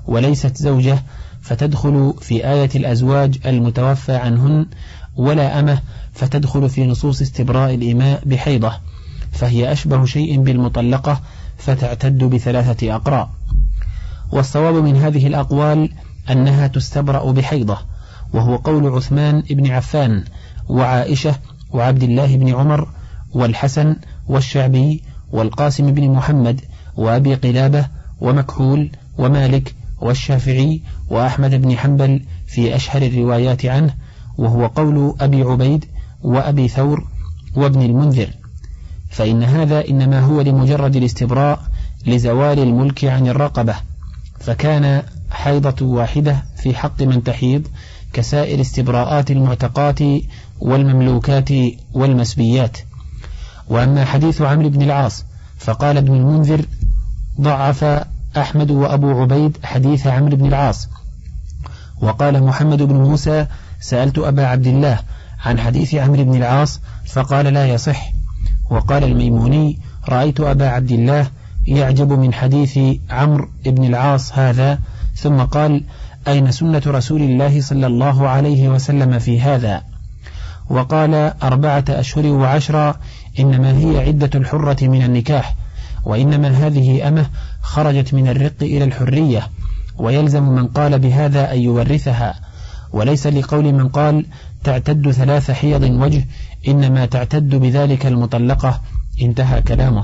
وليست 0.07 0.57
زوجة 0.57 1.03
فتدخل 1.41 2.13
في 2.21 2.47
آية 2.49 2.69
الأزواج 2.75 3.39
المتوفى 3.45 4.15
عنهن 4.15 4.65
ولا 5.15 5.59
أمة 5.59 5.79
فتدخل 6.13 6.69
في 6.69 6.87
نصوص 6.87 7.21
استبراء 7.21 7.73
الإماء 7.73 8.21
بحيضة 8.25 8.73
فهي 9.31 9.71
أشبه 9.71 10.05
شيء 10.05 10.41
بالمطلقة 10.41 11.21
فتعتد 11.57 12.23
بثلاثة 12.23 12.95
أقراء 12.95 13.29
والصواب 14.31 14.75
من 14.75 14.95
هذه 14.97 15.27
الأقوال 15.27 15.89
أنها 16.29 16.67
تستبرأ 16.67 17.31
بحيضة 17.31 17.77
وهو 18.33 18.55
قول 18.55 18.87
عثمان 18.87 19.41
بن 19.49 19.71
عفان 19.71 20.23
وعائشة 20.69 21.35
وعبد 21.71 22.03
الله 22.03 22.37
بن 22.37 22.55
عمر 22.55 22.87
والحسن 23.33 23.95
والشعبي 24.27 25.03
والقاسم 25.31 25.91
بن 25.91 26.09
محمد 26.11 26.61
وأبي 26.97 27.35
قلابة 27.35 27.87
ومكحول 28.21 28.89
ومالك 29.17 29.75
والشافعي 30.01 30.81
وأحمد 31.09 31.55
بن 31.61 31.77
حنبل 31.77 32.21
في 32.47 32.75
أشهر 32.75 33.01
الروايات 33.01 33.65
عنه 33.65 33.93
وهو 34.37 34.65
قول 34.65 35.15
أبي 35.19 35.41
عبيد 35.41 35.85
وأبي 36.23 36.67
ثور 36.67 37.07
وابن 37.55 37.81
المنذر. 37.81 38.29
فإن 39.09 39.43
هذا 39.43 39.87
إنما 39.87 40.19
هو 40.19 40.41
لمجرد 40.41 40.95
الاستبراء 40.95 41.59
لزوال 42.05 42.59
الملك 42.59 43.05
عن 43.05 43.27
الرقبة 43.27 43.75
فكان 44.39 45.03
حيضة 45.31 45.85
واحدة 45.85 46.43
في 46.57 46.75
حق 46.75 47.01
من 47.01 47.23
تحيض 47.23 47.67
كسائر 48.13 48.61
استبراءات 48.61 49.31
المعتقات 49.31 49.99
والمملوكات 50.59 51.49
والمسبيات. 51.93 52.77
وأما 53.69 54.05
حديث 54.05 54.41
عمرو 54.41 54.69
بن 54.69 54.81
العاص 54.81 55.25
فقال 55.57 55.97
ابن 55.97 56.13
المنذر 56.13 56.65
ضعف 57.41 57.83
أحمد 58.37 58.71
وأبو 58.71 59.21
عبيد 59.21 59.57
حديث 59.63 60.07
عمرو 60.07 60.35
بن 60.35 60.45
العاص 60.45 60.89
وقال 62.01 62.43
محمد 62.43 62.81
بن 62.81 62.95
موسى 62.95 63.45
سألت 63.79 64.17
أبا 64.19 64.45
عبد 64.45 64.67
الله 64.67 64.99
عن 65.45 65.59
حديث 65.59 65.95
عمرو 65.95 66.23
بن 66.23 66.35
العاص 66.35 66.79
فقال 67.05 67.45
لا 67.45 67.67
يصح 67.67 68.16
وقال 68.69 69.03
الميموني 69.03 69.79
رأيت 70.09 70.39
أبا 70.39 70.69
عبد 70.69 70.91
الله 70.91 71.27
يعجب 71.67 72.11
من 72.11 72.33
حديث 72.33 72.79
عمرو 73.09 73.47
بن 73.65 73.83
العاص 73.83 74.33
هذا 74.33 74.79
ثم 75.15 75.37
قال 75.37 75.83
أين 76.27 76.51
سنة 76.51 76.81
رسول 76.87 77.21
الله 77.21 77.61
صلى 77.61 77.87
الله 77.87 78.27
عليه 78.27 78.69
وسلم 78.69 79.19
في 79.19 79.41
هذا؟ 79.41 79.81
وقال 80.69 81.13
أربعة 81.43 81.85
أشهر 81.89 82.25
وعشرة 82.27 82.99
إنما 83.39 83.77
هي 83.77 83.99
عدة 84.07 84.29
الحرة 84.35 84.87
من 84.87 85.03
النكاح 85.03 85.55
وإنما 86.05 86.47
هذه 86.47 87.07
أمة 87.07 87.25
خرجت 87.61 88.13
من 88.13 88.27
الرق 88.27 88.55
إلى 88.61 88.83
الحرية 88.83 89.49
ويلزم 89.97 90.43
من 90.43 90.67
قال 90.67 90.99
بهذا 90.99 91.53
أن 91.53 91.59
يورثها 91.59 92.35
وليس 92.93 93.27
لقول 93.27 93.73
من 93.73 93.87
قال 93.87 94.25
تعتد 94.63 95.11
ثلاث 95.11 95.51
حيض 95.51 95.83
وجه 95.83 96.25
إنما 96.67 97.05
تعتد 97.05 97.55
بذلك 97.55 98.05
المطلقة 98.05 98.81
انتهى 99.21 99.61
كلامه. 99.61 100.03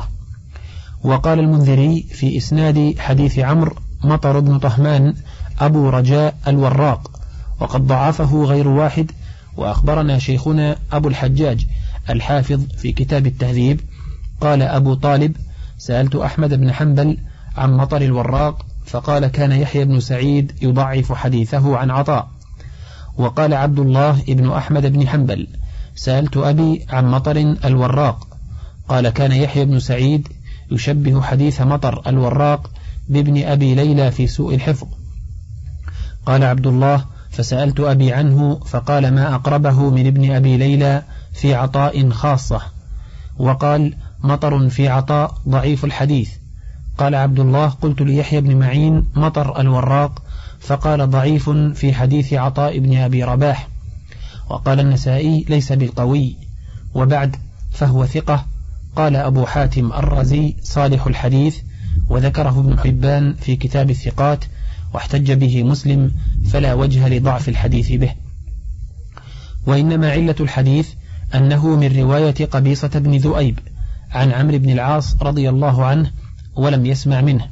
وقال 1.04 1.40
المنذري 1.40 2.04
في 2.04 2.38
إسناد 2.38 2.96
حديث 3.00 3.40
عمرو 3.40 3.76
مطر 4.04 4.40
بن 4.40 4.60
طهمان 4.60 5.14
أبو 5.60 5.90
رجاء 5.90 6.36
الوراق 6.48 7.12
وقد 7.60 7.88
ضعفه 7.88 8.44
غير 8.44 8.68
واحد 8.68 9.12
وأخبرنا 9.58 10.20
شيخنا 10.20 10.76
أبو 10.92 11.08
الحجاج 11.08 11.68
الحافظ 12.10 12.66
في 12.78 12.92
كتاب 12.92 13.28
التهذيب 13.28 13.82
قال 14.42 14.62
أبو 14.62 14.94
طالب 14.94 15.36
سألت 15.78 16.16
أحمد 16.16 16.54
بن 16.54 16.72
حنبل 16.72 17.18
عن 17.58 17.78
مطر 17.78 18.02
الوراق 18.02 18.66
فقال 18.86 19.28
كان 19.28 19.52
يحيى 19.52 19.86
بن 19.86 20.00
سعيد 20.00 20.52
يضعف 20.62 21.14
حديثه 21.14 21.78
عن 21.78 21.92
عطاء. 21.92 22.28
وقال 23.18 23.54
عبد 23.54 23.80
الله 23.80 24.22
بن 24.28 24.52
أحمد 24.52 24.86
بن 24.86 25.08
حنبل 25.08 25.48
سألت 25.96 26.38
أبي 26.38 26.86
عن 26.90 27.12
مطر 27.12 27.56
الوراق. 27.66 28.28
قال 28.88 29.10
كان 29.10 29.32
يحيى 29.32 29.66
بن 29.66 29.80
سعيد 29.80 30.28
يشبه 30.72 31.22
حديث 31.22 31.62
مطر 31.62 32.02
الوراق 32.08 32.72
بابن 33.10 33.44
أبي 33.44 33.76
ليلى 33.76 34.12
في 34.12 34.28
سوء 34.28 34.56
الحفظ. 34.56 34.88
قال 36.26 36.44
عبد 36.44 36.68
الله 36.68 37.06
فسألت 37.32 37.80
أبي 37.80 38.14
عنه 38.14 38.60
فقال 38.66 39.14
ما 39.14 39.36
أقربه 39.36 39.90
من 39.90 40.08
ابن 40.08 40.32
أبي 40.32 40.58
ليلى 40.58 41.04
في 41.34 41.54
عطاء 41.56 42.10
خاصة؟ 42.10 42.62
وقال 43.38 43.96
مطر 44.24 44.70
في 44.70 44.88
عطاء 44.88 45.36
ضعيف 45.50 45.86
الحديث. 45.86 46.32
قال 46.98 47.16
عبد 47.16 47.40
الله 47.40 47.68
قلت 47.68 48.02
ليحيى 48.02 48.42
بن 48.42 48.60
معين 48.60 49.06
مطر 49.16 49.62
الوراق. 49.62 50.22
فقال 50.60 51.10
ضعيف 51.10 51.50
في 51.50 51.94
حديث 51.94 52.34
عطاء 52.34 52.80
بن 52.80 52.98
أبي 52.98 53.24
رباح. 53.24 53.68
وقال 54.50 54.80
النسائي 54.80 55.46
ليس 55.50 55.72
بالقوي. 55.72 56.36
وبعد 56.94 57.36
فهو 57.72 58.06
ثقة. 58.06 58.46
قال 58.96 59.16
أبو 59.16 59.46
حاتم 59.46 59.94
الرزي 59.94 60.56
صالح 60.64 61.08
الحديث 61.08 61.58
وذكره 62.10 62.60
ابن 62.60 62.80
حبان 62.80 63.34
في 63.34 63.56
كتاب 63.56 63.90
الثقات 63.90 64.46
واحتج 64.94 65.32
به 65.32 65.64
مسلم 65.64 66.12
فلا 66.46 66.74
وجه 66.74 67.08
لضعف 67.08 67.50
الحديث 67.50 67.92
به. 67.92 68.12
وإنما 69.66 70.12
علة 70.12 70.36
الحديث 70.40 70.90
أنه 71.36 71.76
من 71.76 72.00
رواية 72.00 72.46
قبيصة 72.46 72.88
بن 72.88 73.18
ذؤيب 73.18 73.60
عن 74.12 74.32
عمرو 74.32 74.58
بن 74.58 74.70
العاص 74.70 75.16
رضي 75.22 75.50
الله 75.50 75.86
عنه 75.86 76.12
ولم 76.56 76.86
يسمع 76.86 77.22
منه. 77.22 77.48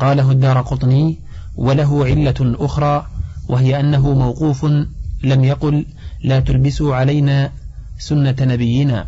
قاله 0.00 0.30
الدار 0.30 0.60
قطني 0.60 1.18
وله 1.56 2.04
علة 2.04 2.34
أخرى 2.40 3.06
وهي 3.48 3.80
أنه 3.80 4.14
موقوف 4.14 4.66
لم 5.24 5.44
يقل 5.44 5.86
لا 6.24 6.40
تلبسوا 6.40 6.94
علينا 6.94 7.52
سنة 7.98 8.36
نبينا. 8.40 9.06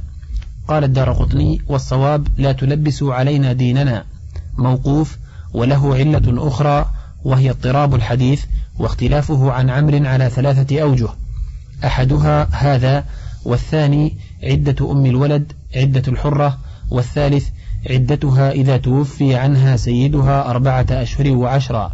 قال 0.69 0.85
الدار 0.85 1.13
قطني 1.13 1.63
والصواب 1.69 2.29
لا 2.39 2.53
تلبسوا 2.53 3.15
علينا 3.15 3.53
ديننا. 3.53 4.05
موقوف 4.59 5.19
وله 5.55 5.95
علة 5.95 6.49
أخرى 6.49 6.91
وهي 7.25 7.51
اضطراب 7.51 7.95
الحديث 7.95 8.45
واختلافه 8.79 9.53
عن 9.53 9.71
عمر 9.71 10.07
على 10.07 10.31
ثلاثة 10.31 10.83
أوجه. 10.83 11.09
أحدها 11.85 12.49
هذا 12.51 13.05
والثاني 13.45 14.17
عدة 14.43 14.91
أم 14.91 15.07
الولد 15.07 15.53
عدة 15.77 16.03
الحرة 16.09 16.59
والثالث 16.91 17.49
عدتها 17.91 18.51
إذا 18.51 18.77
توفي 18.77 19.35
عنها 19.35 19.77
سيدها 19.77 20.51
أربعة 20.51 20.87
أشهر 20.91 21.29
وعشرة. 21.31 21.93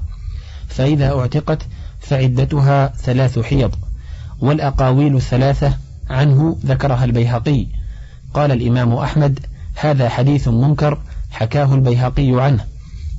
فإذا 0.68 1.18
اعتقت 1.18 1.62
فعدتها 2.00 2.86
ثلاث 2.86 3.38
حيض. 3.38 3.74
والأقاويل 4.40 5.16
الثلاثة 5.16 5.76
عنه 6.10 6.56
ذكرها 6.66 7.04
البيهقي. 7.04 7.66
قال 8.34 8.52
الإمام 8.52 8.92
أحمد 8.92 9.40
هذا 9.74 10.08
حديث 10.08 10.48
منكر 10.48 10.98
حكاه 11.30 11.74
البيهقي 11.74 12.42
عنه 12.42 12.64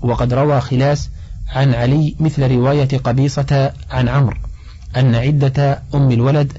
وقد 0.01 0.33
روى 0.33 0.61
خلاس 0.61 1.09
عن 1.49 1.73
علي 1.73 2.15
مثل 2.19 2.51
رواية 2.51 2.97
قبيصة 2.97 3.73
عن 3.91 4.09
عمرو 4.09 4.37
أن 4.97 5.15
عدة 5.15 5.81
أم 5.95 6.11
الولد 6.11 6.53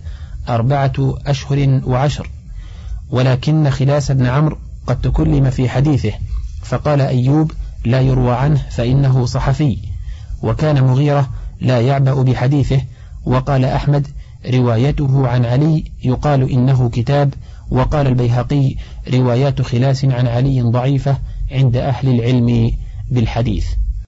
أربعة 0.48 1.18
أشهر 1.26 1.80
وعشر. 1.86 2.30
ولكن 3.10 3.70
خلاس 3.70 4.12
بن 4.12 4.26
عمرو 4.26 4.58
قد 4.86 5.00
تكلم 5.00 5.50
في 5.50 5.68
حديثه 5.68 6.12
فقال 6.62 7.00
أيوب 7.00 7.52
لا 7.84 8.00
يروى 8.00 8.34
عنه 8.34 8.62
فإنه 8.70 9.26
صحفي 9.26 9.78
وكان 10.42 10.84
مغيرة 10.84 11.30
لا 11.60 11.80
يعبأ 11.80 12.22
بحديثه 12.22 12.80
وقال 13.24 13.64
أحمد 13.64 14.06
روايته 14.46 15.28
عن 15.28 15.44
علي 15.44 15.84
يقال 16.04 16.50
إنه 16.50 16.90
كتاب 16.90 17.34
وقال 17.70 18.06
البيهقي 18.06 18.74
روايات 19.12 19.62
خلاس 19.62 20.04
عن 20.04 20.26
علي 20.26 20.62
ضعيفة 20.62 21.18
عند 21.50 21.76
أهل 21.76 22.08
العلم 22.08 22.72
بالحديث. 23.10 23.66